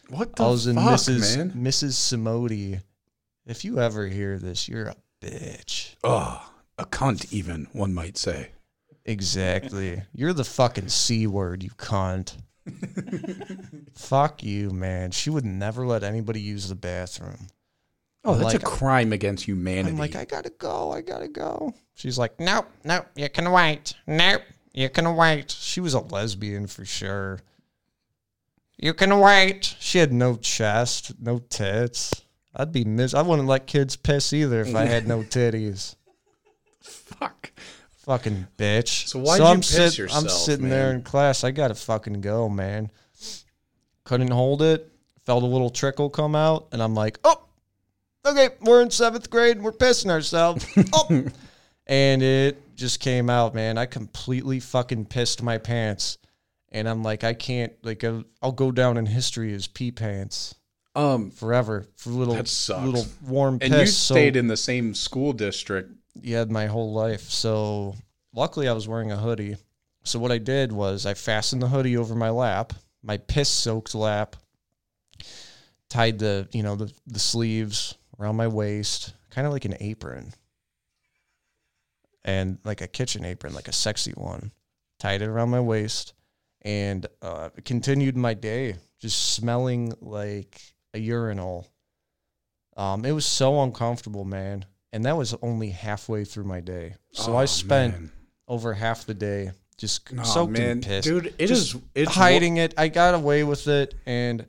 [0.08, 1.36] What the I was in fuck, Mrs.
[1.36, 1.50] man?
[1.52, 1.92] Mrs.
[1.92, 2.80] Simodi.
[3.46, 5.96] If you ever hear this, you're a bitch.
[6.04, 8.50] Oh, a cunt, even one might say.
[9.04, 10.02] Exactly.
[10.14, 12.36] You're the fucking C word, you cunt.
[13.94, 15.10] Fuck you, man.
[15.10, 17.48] She would never let anybody use the bathroom.
[18.24, 19.90] Oh, that's like- a crime against humanity.
[19.90, 20.92] I'm like, I gotta go.
[20.92, 21.74] I gotta go.
[21.94, 23.94] She's like, nope, nope, you can wait.
[24.06, 24.42] Nope,
[24.72, 25.50] you can wait.
[25.50, 27.40] She was a lesbian for sure.
[28.78, 29.76] You can wait.
[29.78, 32.22] She had no chest, no tits.
[32.54, 33.14] I'd be mis.
[33.14, 35.94] I wouldn't let kids piss either if I had no titties.
[36.80, 37.52] fuck.
[38.04, 39.06] Fucking bitch.
[39.08, 41.44] So why'd you I'm piss sit- yourself, I'm sitting there in class.
[41.44, 42.90] I gotta fucking go, man.
[44.04, 44.88] Couldn't hold it.
[45.24, 47.44] Felt a little trickle come out, and I'm like, oh,
[48.26, 50.66] okay, we're in seventh grade and we're pissing ourselves.
[50.92, 51.26] oh.
[51.86, 53.76] And it just came out, man.
[53.78, 56.18] I completely fucking pissed my pants.
[56.70, 60.54] And I'm like, I can't, like, I'll, I'll go down in history as pee pants
[60.94, 62.84] Um, forever for little, That sucks.
[62.86, 63.70] little warm piss.
[63.70, 65.92] and you So- stayed in the same school district.
[66.20, 67.28] yeah, my whole life.
[67.30, 67.94] So
[68.34, 69.56] luckily I was wearing a hoodie.
[70.04, 72.72] So what I did was I fastened the hoodie over my lap,
[73.02, 74.36] my piss soaked lap,
[75.88, 80.32] tied the, you know, the, the sleeves around my waist, kind of like an apron.
[82.24, 84.52] And like a kitchen apron, like a sexy one.
[85.00, 86.14] Tied it around my waist
[86.64, 90.60] and uh, continued my day just smelling like
[90.94, 91.66] a urinal.
[92.76, 94.64] Um, it was so uncomfortable, man.
[94.92, 96.94] And that was only halfway through my day.
[97.12, 98.12] So I Oh, spent man.
[98.46, 100.62] over half the day just Aw, soaked man.
[100.70, 101.04] in piss.
[101.04, 102.74] Dude, it Just is it's hiding it.
[102.78, 103.94] I got away with it.
[104.06, 104.46] And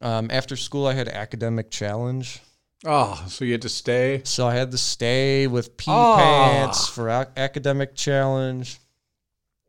[0.00, 2.40] um, after school, I had academic challenge.
[2.84, 4.22] Oh, so you had to stay.
[4.24, 6.16] So I had to stay with pee Ah.
[6.16, 8.78] pants for ac- academic challenge.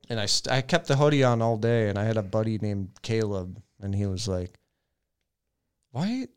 [0.10, 1.90] And I, st- I kept the hoodie on all day.
[1.90, 3.62] And I had a buddy named Caleb.
[3.82, 4.60] And he was like,
[5.92, 6.28] why,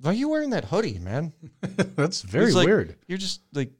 [0.00, 1.32] why are you wearing that hoodie, man?
[1.62, 2.96] That's very like, weird.
[3.06, 3.70] You're just like,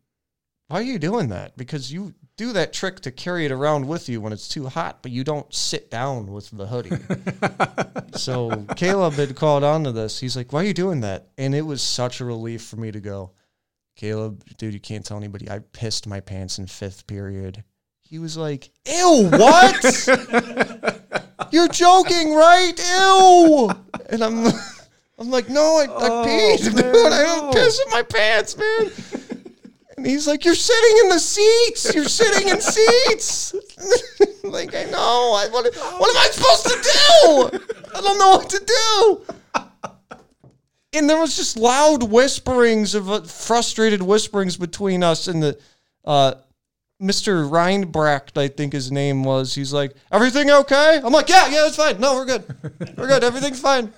[0.68, 1.57] why are you doing that?
[1.57, 5.03] Because you do that trick to carry it around with you when it's too hot,
[5.03, 6.97] but you don't sit down with the hoodie.
[8.16, 10.20] so Caleb had called on to this.
[10.20, 11.26] He's like, why are you doing that?
[11.36, 13.32] And it was such a relief for me to go,
[13.97, 15.51] Caleb, dude, you can't tell anybody.
[15.51, 17.64] I pissed my pants in fifth period.
[18.01, 20.09] He was like, ew, what?
[21.51, 22.72] You're joking, right?
[22.78, 23.70] Ew.
[24.11, 24.47] And I'm
[25.18, 27.12] I'm like, no, I, I Oh, peed, man, dude.
[27.12, 28.93] I don't piss in my pants, man.
[29.99, 31.92] And he's like, you're sitting in the seats.
[31.92, 33.53] You're sitting in seats.
[34.44, 35.34] like, I know.
[35.34, 37.92] I, what, what am I supposed to do?
[37.96, 39.34] I don't know what to do.
[40.92, 45.59] And there was just loud whisperings of uh, frustrated whisperings between us and the
[46.05, 46.34] uh,
[47.03, 47.51] Mr.
[47.51, 49.53] Reinbracht, I think his name was.
[49.53, 51.01] He's like, everything okay?
[51.03, 51.99] I'm like, yeah, yeah, it's fine.
[51.99, 52.44] No, we're good.
[52.96, 53.24] We're good.
[53.24, 53.92] Everything's fine.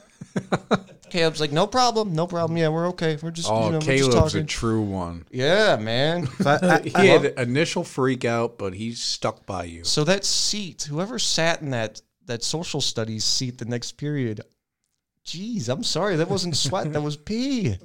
[1.10, 2.56] Caleb's like, no problem, no problem.
[2.56, 3.18] Yeah, we're okay.
[3.20, 5.24] We're just, Oh, you know, we're just Caleb's a true one.
[5.30, 6.28] yeah, man.
[6.42, 9.84] But I, He I had love- initial freak out, but he's stuck by you.
[9.84, 14.40] So that seat, whoever sat in that that social studies seat the next period,
[15.24, 17.60] geez, I'm sorry, that wasn't sweat, that was pee.
[17.70, 17.76] You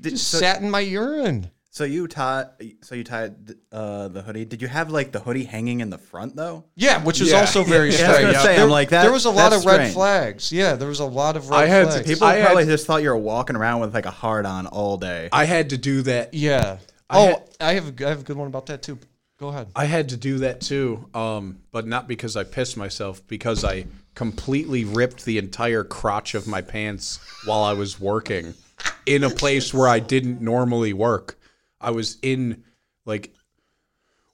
[0.00, 1.50] Did- just so- sat in my urine.
[1.74, 2.46] So you tied.
[2.82, 3.34] So you tied
[3.72, 4.44] uh, the hoodie.
[4.44, 6.66] Did you have like the hoodie hanging in the front though?
[6.76, 7.40] Yeah, which is Yeah.
[7.40, 8.32] also very Yeah, I was strange.
[8.32, 9.94] gonna say, there, I'm like, that- there was a lot that's of red strange.
[9.94, 10.52] flags.
[10.52, 12.06] Yeah, there was a lot of red I had to- flags.
[12.06, 14.68] People I had- probably just thought you were walking around with like a hard on
[14.68, 15.28] all day.
[15.32, 16.32] I had to do that.
[16.32, 16.76] yeah.
[17.10, 18.96] I oh, had- I have a, I have a good one about that too.
[19.40, 19.66] Go ahead.
[19.74, 23.86] I had to do that too, um, but not because I pissed myself, because I
[24.14, 28.54] completely ripped the entire crotch of my pants while I was working
[29.06, 31.36] in a place where I didn't normally work.
[31.84, 32.64] I was in,
[33.04, 33.32] like,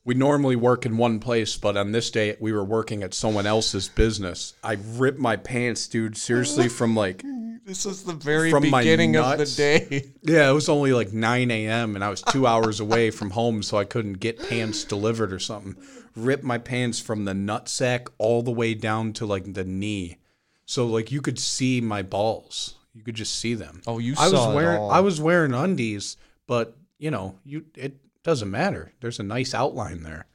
[0.04, 3.46] we normally work in one place, but on this day we were working at someone
[3.46, 4.54] else's business.
[4.64, 7.22] I ripped my pants, dude, seriously, from like,
[7.64, 10.12] This is the very From my beginning of the day.
[10.22, 11.94] yeah, it was only like 9 a.m.
[11.94, 15.38] and I was two hours away from home, so I couldn't get pants delivered or
[15.38, 15.76] something.
[16.16, 20.16] Ripped my pants from the nutsack all the way down to like the knee,
[20.64, 22.74] so like you could see my balls.
[22.94, 23.82] You could just see them.
[23.86, 24.90] Oh, you I was wearing all.
[24.90, 26.16] I was wearing undies,
[26.48, 28.92] but you know, you it doesn't matter.
[29.00, 30.26] There's a nice outline there.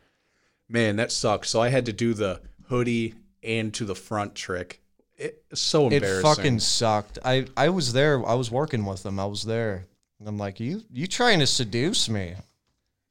[0.67, 1.49] Man, that sucks.
[1.49, 3.13] So I had to do the hoodie
[3.43, 4.81] and to the front trick.
[5.15, 6.19] It's so embarrassing.
[6.19, 7.19] It fucking sucked.
[7.23, 8.25] I I was there.
[8.27, 9.19] I was working with them.
[9.19, 9.85] I was there.
[10.19, 12.33] And I'm like, you you trying to seduce me?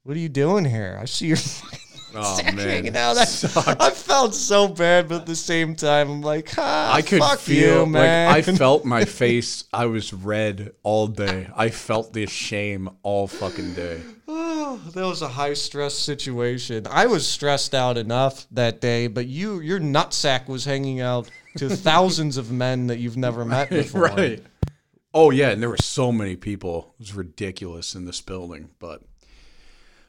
[0.03, 0.99] What are you doing here?
[1.01, 1.37] I see your
[2.17, 3.17] oh man, out.
[3.19, 7.81] I, felt so bad, but at the same time, I'm like, ah, I could feel
[7.81, 8.29] you, man.
[8.29, 9.65] like I felt my face.
[9.73, 11.49] I was red all day.
[11.57, 14.01] I felt this shame all fucking day.
[14.29, 16.87] Oh, that was a high stress situation.
[16.89, 21.69] I was stressed out enough that day, but you, your nutsack was hanging out to
[21.77, 24.03] thousands of men that you've never met before.
[24.03, 24.43] Right.
[25.13, 26.95] Oh yeah, and there were so many people.
[26.99, 29.03] It was ridiculous in this building, but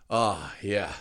[0.09, 0.93] ah, yeah.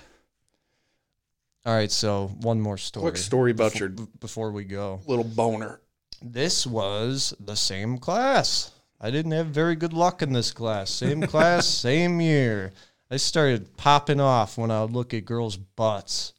[1.67, 3.03] All right, so one more story.
[3.03, 5.01] Quick story about your b- before we go.
[5.07, 5.81] little boner.
[6.23, 8.71] This was the same class.
[9.01, 10.91] I didn't have very good luck in this class.
[10.91, 12.73] Same class, same year.
[13.11, 16.33] I started popping off when I would look at girls' butts.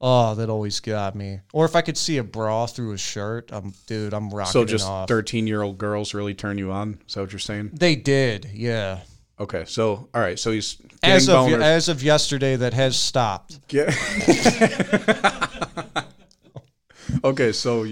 [0.00, 1.40] Oh, that always got me.
[1.52, 4.64] Or if I could see a bra through a shirt, I'm dude, I'm rocking So
[4.64, 7.00] just thirteen-year-old girls really turn you on?
[7.08, 7.70] Is that what you're saying?
[7.72, 9.00] They did, yeah.
[9.40, 11.62] Okay, so all right, so he's As of boners.
[11.62, 13.66] as of yesterday, that has stopped.
[13.68, 13.88] Get-
[17.24, 17.84] okay, so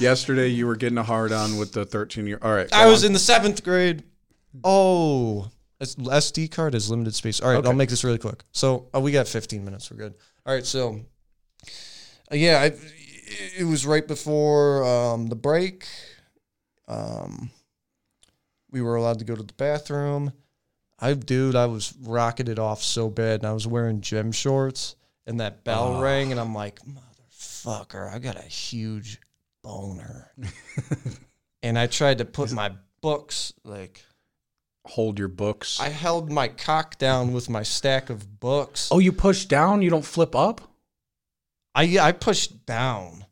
[0.00, 2.38] yesterday you were getting a hard on with the 13 year.
[2.42, 3.08] All right, I was on.
[3.08, 4.04] in the seventh grade.
[4.62, 7.40] Oh, SD card is limited space.
[7.40, 7.68] All right, Okay.
[7.68, 8.44] I'll make this really quick.
[8.52, 9.90] So uh, we got 15 minutes.
[9.90, 10.14] We're good.
[10.46, 11.00] All right, so
[12.30, 12.72] uh, yeah, I,
[13.58, 15.86] it was right before um, the break.
[16.86, 17.50] Um,
[18.70, 20.32] we were allowed to go to the bathroom.
[20.98, 21.94] I, dude, I was
[22.48, 26.00] it off so bad, and I was wearing gym shorts, and that bell Ah.
[26.00, 29.20] rang, and I'm like, motherfucker, I got a huge
[29.62, 30.32] boner.
[31.62, 34.04] and I tried to put my books like
[34.86, 35.80] hold your books.
[35.80, 38.88] I held my cock down with my stack of books.
[38.92, 39.82] oh, you push down.
[39.82, 40.60] You don't flip up.
[41.74, 43.23] I I pushed down.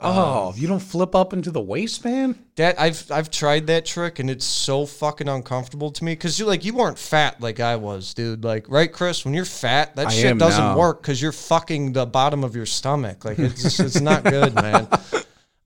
[0.00, 2.38] Oh, um, you don't flip up into the waistband.
[2.56, 6.46] That I've I've tried that trick and it's so fucking uncomfortable to me because you
[6.46, 8.44] like you weren't fat like I was, dude.
[8.44, 9.24] Like right, Chris?
[9.24, 10.78] When you're fat, that I shit doesn't now.
[10.78, 13.24] work because you're fucking the bottom of your stomach.
[13.24, 14.86] Like it's it's not good, man.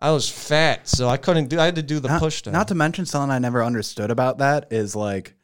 [0.00, 1.60] I was fat, so I couldn't do.
[1.60, 2.52] I had to do the Not, push down.
[2.52, 5.34] not to mention something I never understood about that is like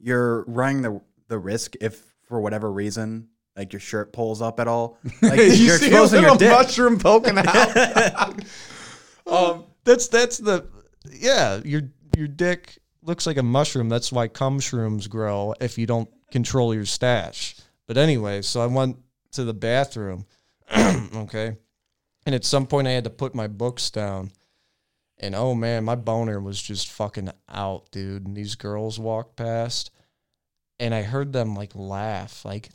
[0.00, 4.68] you're running the the risk if for whatever reason like your shirt pulls up at
[4.68, 4.98] all.
[5.22, 6.50] Like you're exposing your dick.
[6.50, 8.40] mushroom poking out.
[9.26, 10.68] Um, that's that's the
[11.10, 11.60] yeah.
[11.64, 11.82] Your
[12.16, 13.88] your dick looks like a mushroom.
[13.88, 17.56] That's why cum shrooms grow if you don't control your stash.
[17.88, 18.98] But anyway, so I went
[19.32, 20.26] to the bathroom.
[20.76, 21.56] okay,
[22.24, 24.30] and at some point I had to put my books down.
[25.18, 28.26] And oh man, my boner was just fucking out, dude.
[28.26, 29.90] And these girls walked past,
[30.78, 32.68] and I heard them like laugh, like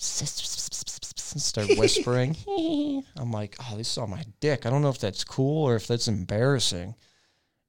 [1.40, 2.36] start whispering.
[3.18, 4.66] I'm like, oh, they saw my dick.
[4.66, 6.96] I don't know if that's cool or if that's embarrassing.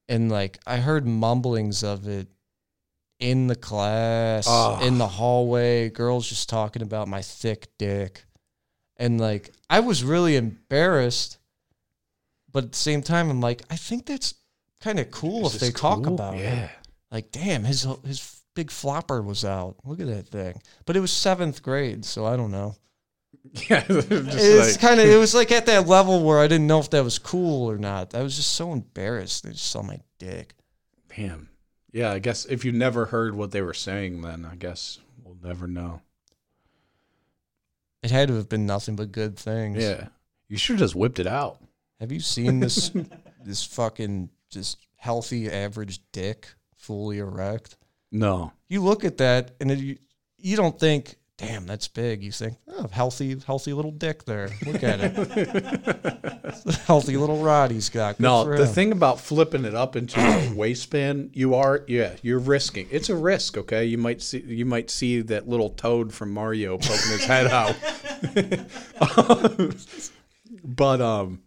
[0.09, 2.27] And like, I heard mumblings of it
[3.19, 4.81] in the class, Ah.
[4.81, 8.25] in the hallway, girls just talking about my thick dick.
[8.97, 11.37] And like, I was really embarrassed.
[12.51, 14.35] But at the same time, I'm like, I think that's
[14.81, 16.13] kind of cool Is if they talk cool?
[16.13, 16.41] about it.
[16.41, 16.69] Yeah.
[17.11, 19.77] Like, damn, his his big flopper was out.
[19.85, 20.61] Look at that thing.
[20.85, 22.75] But it was seventh grade, so I don't know.
[23.69, 23.83] Yeah.
[23.89, 26.89] It's like- kind of it was like at that level where I didn't know if
[26.91, 28.15] that was cool or not.
[28.15, 29.43] I was just so embarrassed.
[29.43, 30.55] They just saw my dick.
[31.15, 31.49] Damn.
[31.91, 35.37] Yeah, I guess if you never heard what they were saying, then I guess we'll
[35.43, 36.01] never know.
[38.01, 39.81] It had to have been nothing but good things.
[39.81, 40.07] Yeah,
[40.49, 41.59] you should have just whipped it out.
[41.99, 42.91] Have you seen this
[43.45, 47.77] this fucking just healthy average dick fully erect?
[48.11, 48.51] No.
[48.67, 49.97] You look at that and it, you,
[50.37, 52.23] you don't think, damn, that's big.
[52.23, 54.49] You think, oh, healthy, healthy little dick there.
[54.65, 56.75] Look at it.
[56.85, 58.17] healthy little rod he's got.
[58.17, 62.39] Good No, the thing about flipping it up into a waistband, you are yeah, you're
[62.39, 62.87] risking.
[62.91, 63.85] It's a risk, okay?
[63.85, 67.75] You might see you might see that little toad from Mario poking his head out.
[70.63, 71.41] but um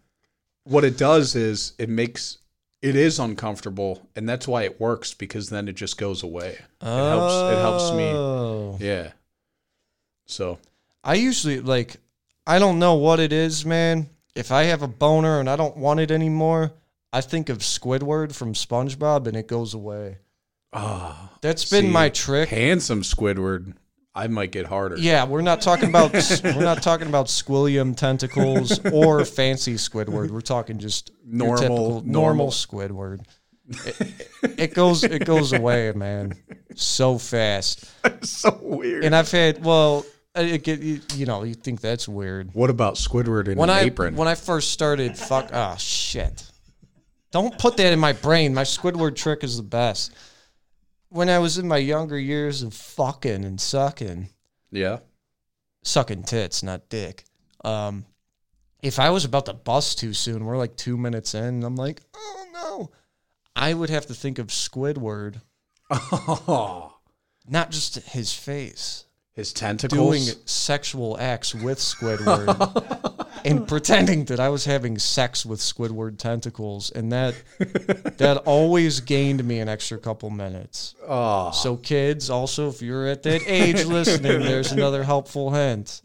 [0.63, 2.39] what it does is it makes
[2.81, 6.57] it is uncomfortable and that's why it works because then it just goes away.
[6.81, 8.05] It helps it helps me.
[8.05, 8.77] Oh.
[8.79, 9.11] Yeah.
[10.27, 10.59] So,
[11.07, 11.97] I usually like
[12.45, 14.09] I don't know what it is, man.
[14.35, 16.73] If I have a boner and I don't want it anymore,
[17.11, 20.17] I think of Squidward from SpongeBob and it goes away.
[20.73, 22.49] ah, That's been See, my trick.
[22.49, 23.73] handsome Squidward,
[24.13, 24.97] I might get harder.
[24.97, 30.29] Yeah, we're not talking about we're not talking about Squilliam tentacles or fancy Squidward.
[30.29, 32.11] We're talking just Normal- typical, normal.
[32.11, 33.25] normal Squidward.
[33.69, 36.33] It, it goes it goes away, man,
[36.75, 37.85] so fast.
[38.23, 39.03] so weird.
[39.03, 40.05] And I've had well,
[40.45, 42.49] it get you, you know you think that's weird.
[42.53, 44.15] what about Squidward in when an I apron?
[44.15, 46.49] when I first started, fuck, oh shit!
[47.31, 48.53] Don't put that in my brain.
[48.53, 50.13] My Squidward trick is the best.
[51.09, 54.29] When I was in my younger years of fucking and sucking,
[54.71, 54.99] yeah.
[55.83, 57.23] sucking tits, not dick.
[57.63, 58.05] Um,
[58.81, 61.75] if I was about to bust too soon, we're like two minutes in, and I'm
[61.77, 62.91] like, oh no,
[63.55, 65.41] I would have to think of Squidward,
[65.89, 66.97] Oh,
[67.47, 69.05] not just his face,
[69.37, 70.25] his tentacles.
[70.25, 73.23] doing sexual acts with Squidward.
[73.45, 77.35] and pretending that I was having sex with Squidward tentacles, and that
[78.17, 80.95] that always gained me an extra couple minutes.
[81.07, 86.01] Oh, So, kids, also, if you're at that age listening, there's another helpful hint.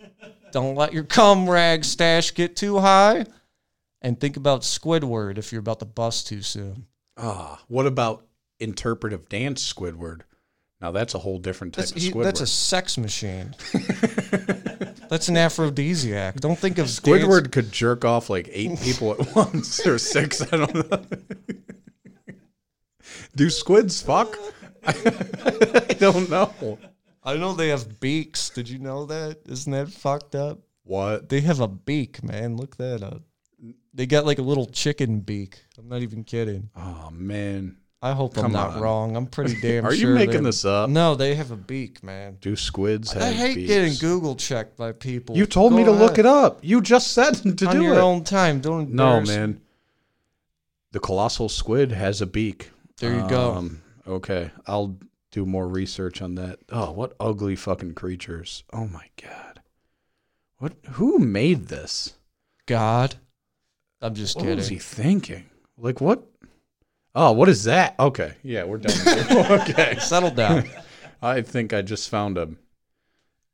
[0.53, 3.25] Don't let your cum rag stash get too high,
[4.03, 6.87] and think about Squidward if you're about to bust too soon.
[7.17, 7.61] ah.
[7.69, 8.27] What about
[8.61, 10.21] interpretive dance Squidward?
[10.83, 13.55] Now that's a whole different type That's, of he- that's a sex machine.
[15.09, 16.41] that's an aphrodisiac.
[16.41, 20.43] Don't think of Squidward dance- could jerk off like eight people at once or six.
[20.53, 21.03] I don't know.
[23.37, 24.37] Do squids fuck?
[24.85, 24.93] I
[25.99, 26.79] don't know.
[27.23, 28.51] I know they have beaks.
[28.51, 29.39] Did you know that?
[29.47, 30.59] Isn't that fucked up?
[30.83, 31.29] What?
[31.29, 32.57] They have a beak, man.
[32.57, 33.23] Look that up.
[33.95, 35.65] They got like a little chicken beak.
[35.79, 36.71] I'm not even kidding.
[36.75, 38.81] Oh man, I hope I'm not on.
[38.83, 39.17] wrong.
[39.17, 40.09] I'm pretty damn are sure.
[40.11, 40.91] you making they- this up?
[40.91, 42.37] No, they have a beak, man.
[42.41, 43.33] Do squids have beaks?
[43.33, 43.69] I hate beaks?
[43.69, 45.37] getting Google checked by people.
[45.37, 46.21] You told me Go to look ahead.
[46.21, 46.59] it up.
[46.63, 47.69] You just said to do it.
[47.69, 47.99] on do your it.
[48.01, 48.61] own time.
[48.61, 49.61] Don't No, embarrass- man.
[50.91, 52.71] The colossal squid has a beak.
[52.99, 53.53] There you go.
[53.55, 54.97] Um, okay, I'll
[55.31, 56.59] do more research on that.
[56.71, 58.63] Oh, what ugly fucking creatures!
[58.73, 59.63] Oh my god,
[60.59, 60.75] what?
[60.91, 62.15] Who made this?
[62.67, 63.15] God,
[64.03, 65.47] I'm just What was he thinking?
[65.79, 66.23] Like what?
[67.15, 67.95] Oh, what is that?
[67.99, 69.61] Okay, yeah, we're done.
[69.61, 70.69] okay, Settle down.
[71.21, 72.49] I think I just found a.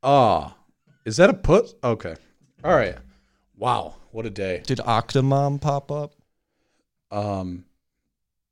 [0.01, 0.55] Ah,
[1.05, 1.73] is that a put?
[1.83, 2.15] Okay,
[2.63, 2.95] all right.
[3.57, 4.63] Wow, what a day.
[4.65, 6.13] Did Octomom pop up?
[7.11, 7.65] Um,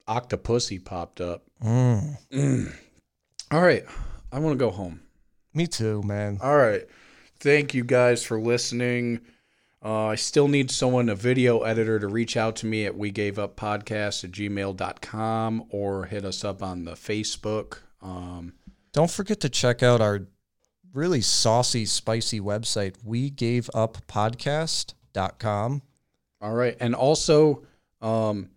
[0.07, 1.43] Octopussy popped up.
[1.63, 2.17] Mm.
[2.31, 2.75] Mm.
[3.51, 3.85] All right.
[4.31, 5.01] I want to go home.
[5.53, 6.39] Me too, man.
[6.41, 6.83] All right.
[7.39, 9.21] Thank you guys for listening.
[9.87, 13.09] Uh, I still need someone, a video editor, to reach out to me at we
[13.09, 17.77] gave up podcast at gmail.com or hit us up on the Facebook.
[18.01, 18.55] Um,
[18.91, 20.27] Don't forget to check out our
[20.91, 24.05] really saucy, spicy website, we gave up
[26.41, 26.75] all right.
[26.81, 27.63] And also,
[28.01, 28.49] um,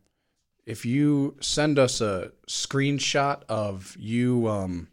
[0.66, 4.88] if you send us a screenshot of you um,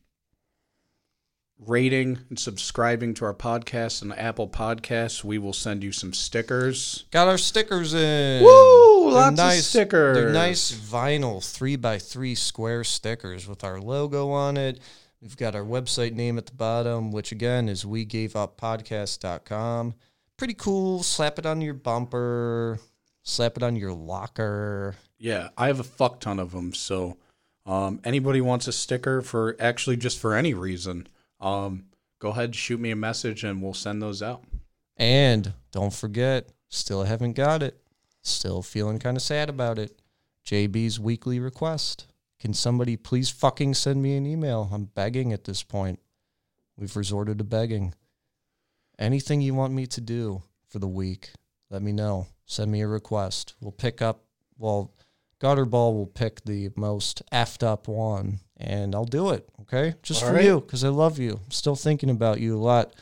[1.59, 7.05] rating and subscribing to our podcast on Apple Podcasts, we will send you some stickers.
[7.11, 8.43] Got our stickers in.
[8.43, 9.11] Woo!
[9.11, 10.17] They're Lots nice, of stickers.
[10.17, 14.79] They're nice vinyl three by three square stickers with our logo on it.
[15.21, 19.95] We've got our website name at the bottom, which again is we gave up podcast.com.
[20.37, 21.01] Pretty cool.
[21.01, 22.79] Slap it on your bumper,
[23.23, 24.95] slap it on your locker.
[25.17, 26.73] Yeah, I have a fuck ton of them.
[26.75, 27.17] So,
[27.65, 31.07] um, anybody wants a sticker for actually just for any reason,
[31.39, 31.85] um,
[32.19, 34.43] go ahead, and shoot me a message, and we'll send those out.
[34.97, 37.79] And don't forget, still haven't got it.
[38.21, 40.01] Still feeling kind of sad about it.
[40.45, 42.07] JB's weekly request.
[42.39, 44.69] Can somebody please fucking send me an email?
[44.71, 45.99] I'm begging at this point.
[46.77, 47.93] We've resorted to begging.
[48.99, 51.31] Anything you want me to do for the week,
[51.69, 52.27] let me know.
[52.45, 53.55] Send me a request.
[53.59, 54.23] We'll pick up,
[54.57, 54.93] well,
[55.41, 59.47] Gutterball will pick the most effed up one, and I'll do it.
[59.61, 60.45] Okay, just All for right.
[60.45, 61.39] you because I love you.
[61.45, 62.93] I'm still thinking about you a lot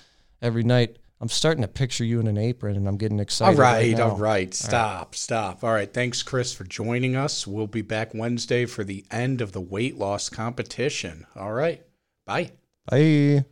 [0.42, 0.98] every night.
[1.22, 3.58] I'm starting to picture you in an apron, and I'm getting All excited.
[3.58, 4.10] right, now.
[4.10, 4.54] all right.
[4.54, 5.64] Stop, stop.
[5.64, 5.92] All right.
[5.92, 7.48] Thanks, Chris, for joining us.
[7.48, 11.26] We'll be back Wednesday for the end of the weight loss competition.
[11.36, 11.82] All right.
[12.26, 12.52] Bye.
[12.90, 13.46] Bye.